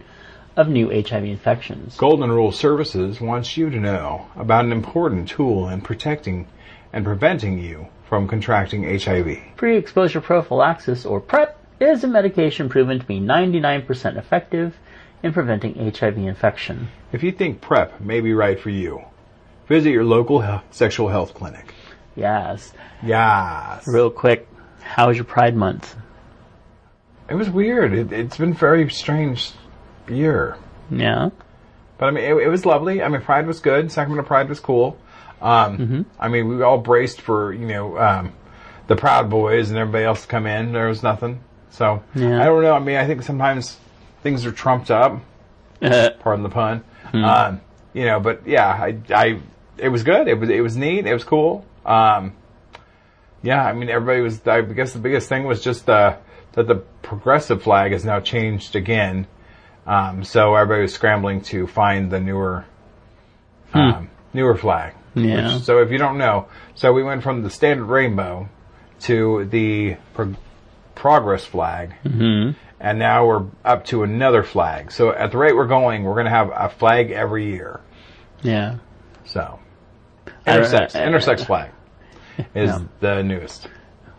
[0.55, 1.97] of new HIV infections.
[1.97, 6.47] Golden Rule Services wants you to know about an important tool in protecting
[6.93, 9.37] and preventing you from contracting HIV.
[9.57, 14.75] Pre-exposure prophylaxis, or PrEP, is a medication proven to be 99% effective
[15.23, 16.87] in preventing HIV infection.
[17.11, 19.03] If you think PrEP may be right for you,
[19.67, 21.73] visit your local he- sexual health clinic.
[22.15, 22.71] Yes.
[23.03, 23.87] Yes.
[23.87, 24.47] Real quick,
[24.81, 25.95] how was your Pride Month?
[27.29, 27.93] It was weird.
[27.93, 29.51] It, it's been very strange
[30.09, 30.57] year.
[30.89, 31.29] Yeah.
[31.97, 33.01] But I mean, it, it was lovely.
[33.01, 33.91] I mean, Pride was good.
[33.91, 34.97] Sacramento Pride was cool.
[35.41, 36.01] Um, Mm-hmm.
[36.19, 38.33] I mean, we all braced for you know um,
[38.87, 40.73] the Proud Boys and everybody else to come in.
[40.73, 41.39] There was nothing.
[41.71, 42.41] So Yeah.
[42.41, 42.73] I don't know.
[42.73, 43.77] I mean, I think sometimes
[44.23, 45.21] things are trumped up.
[45.81, 46.83] Pardon the pun.
[47.11, 47.23] Hmm.
[47.23, 47.61] Um,
[47.93, 49.39] you know, but yeah, I, I,
[49.77, 50.27] it was good.
[50.27, 51.05] It was, it was neat.
[51.05, 51.65] It was cool.
[51.85, 52.33] Um,
[53.43, 54.45] yeah, I mean, everybody was.
[54.47, 56.17] I guess the biggest thing was just uh,
[56.53, 59.27] that the progressive flag has now changed again.
[59.85, 62.65] Um, so everybody was scrambling to find the newer,
[63.73, 64.93] um, newer flag.
[65.13, 65.55] Yeah.
[65.55, 68.49] Which- so if you don't know, so we went from the standard rainbow
[69.01, 70.35] to the pro-
[70.95, 72.51] progress flag, mm-hmm.
[72.79, 74.91] and now we're up to another flag.
[74.91, 77.79] So at the rate we're going, we're going to have a flag every year.
[78.41, 78.77] Yeah.
[79.25, 79.59] So
[80.47, 81.71] intersex, intersex flag
[82.55, 83.67] is the newest.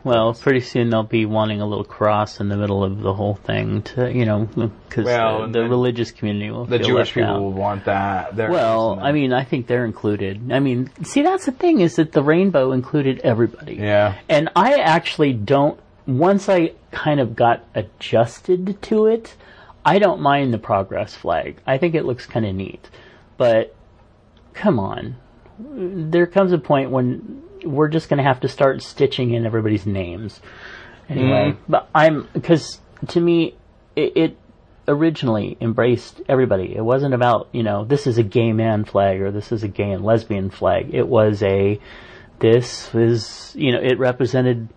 [0.06, 3.34] Well, pretty soon they'll be wanting a little cross in the middle of the whole
[3.34, 7.40] thing to, you know, because Well, the, the religious community will The Jewish people out.
[7.42, 8.36] will want that.
[8.36, 10.52] They're Well, I mean, I think they're included.
[10.52, 13.74] I mean, see, that's the thing is that the rainbow included everybody.
[13.74, 14.16] yeah.
[14.28, 19.34] And I actually don't, once I kind of got adjusted to it,
[19.84, 21.56] I don't mind the progress flag.
[21.66, 22.88] I think it looks kind of neat.
[23.36, 23.74] But,
[24.54, 25.16] come on.
[25.58, 29.86] There comes a point when we're just going to have to start stitching in everybody's
[29.86, 30.40] names.
[31.08, 33.54] Anyway, but I'm, because to me,
[33.94, 34.38] it, it
[34.88, 36.74] originally embraced everybody.
[36.74, 39.68] It wasn't about, you know, this is a gay man flag or this is a
[39.68, 40.94] gay and lesbian flag.
[40.94, 41.80] It was a,
[42.38, 44.68] this is, you know, it represented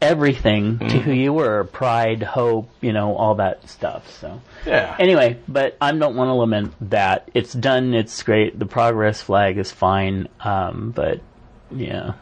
[0.00, 4.10] everything to who you were pride, hope, you know, all that stuff.
[4.20, 4.94] So, Yeah.
[4.98, 7.30] anyway, but I don't want to lament that.
[7.32, 8.58] It's done, it's great.
[8.58, 10.28] The progress flag is fine.
[10.40, 11.20] Um, but,
[11.70, 12.12] yeah.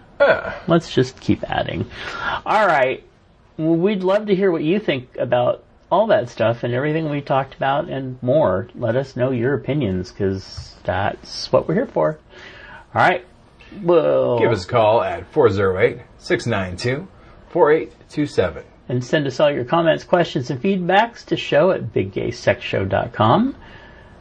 [0.67, 1.87] Let's just keep adding.
[2.47, 3.03] All right.
[3.57, 7.21] Well, we'd love to hear what you think about all that stuff and everything we
[7.21, 8.69] talked about and more.
[8.75, 12.19] Let us know your opinions because that's what we're here for.
[12.95, 13.25] All right.
[13.83, 15.31] Well, Give us a call at
[17.53, 18.63] 408-692-4827.
[18.89, 23.57] and send us all your comments, questions, and feedbacks to show at biggaysexshow.com.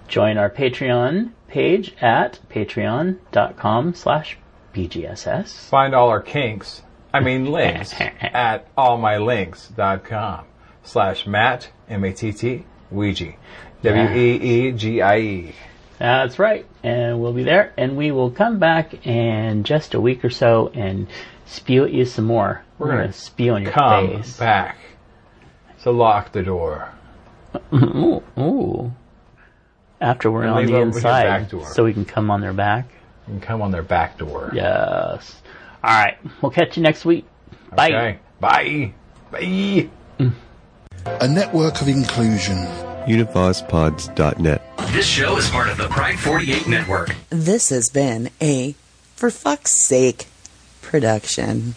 [0.07, 4.37] Join our Patreon page at patreon.com slash
[4.73, 5.69] BGSS.
[5.69, 6.81] Find all our kinks,
[7.13, 10.45] I mean links, at allmylinks.com
[10.83, 13.35] slash Matt, M-A-T-T, Weegie.
[13.83, 15.55] W-E-E-G-I-E.
[15.99, 16.65] That's right.
[16.83, 17.73] And we'll be there.
[17.77, 21.07] And we will come back in just a week or so and
[21.45, 22.63] spew at you some more.
[22.77, 24.37] We're, gonna going to spew on your Come face.
[24.37, 24.77] back.
[25.77, 26.89] So lock the door.
[27.73, 28.91] Ooh, ooh.
[30.01, 31.51] After we're And on the inside.
[31.73, 32.87] So we can come on their back.
[33.27, 34.51] And come on their back door.
[34.53, 35.41] Yes.
[35.83, 36.17] All right.
[36.41, 37.25] We'll catch you next week.
[37.75, 37.87] Bye.
[37.87, 38.19] Okay.
[38.39, 38.93] Bye.
[39.31, 39.89] Bye.
[41.05, 42.57] A network of inclusion.
[43.05, 44.77] UnivazPods.net.
[44.91, 47.15] This show is part of the Pride 48 network.
[47.29, 48.75] This has been a
[49.15, 50.27] For Fuck's Sake
[50.81, 51.75] production.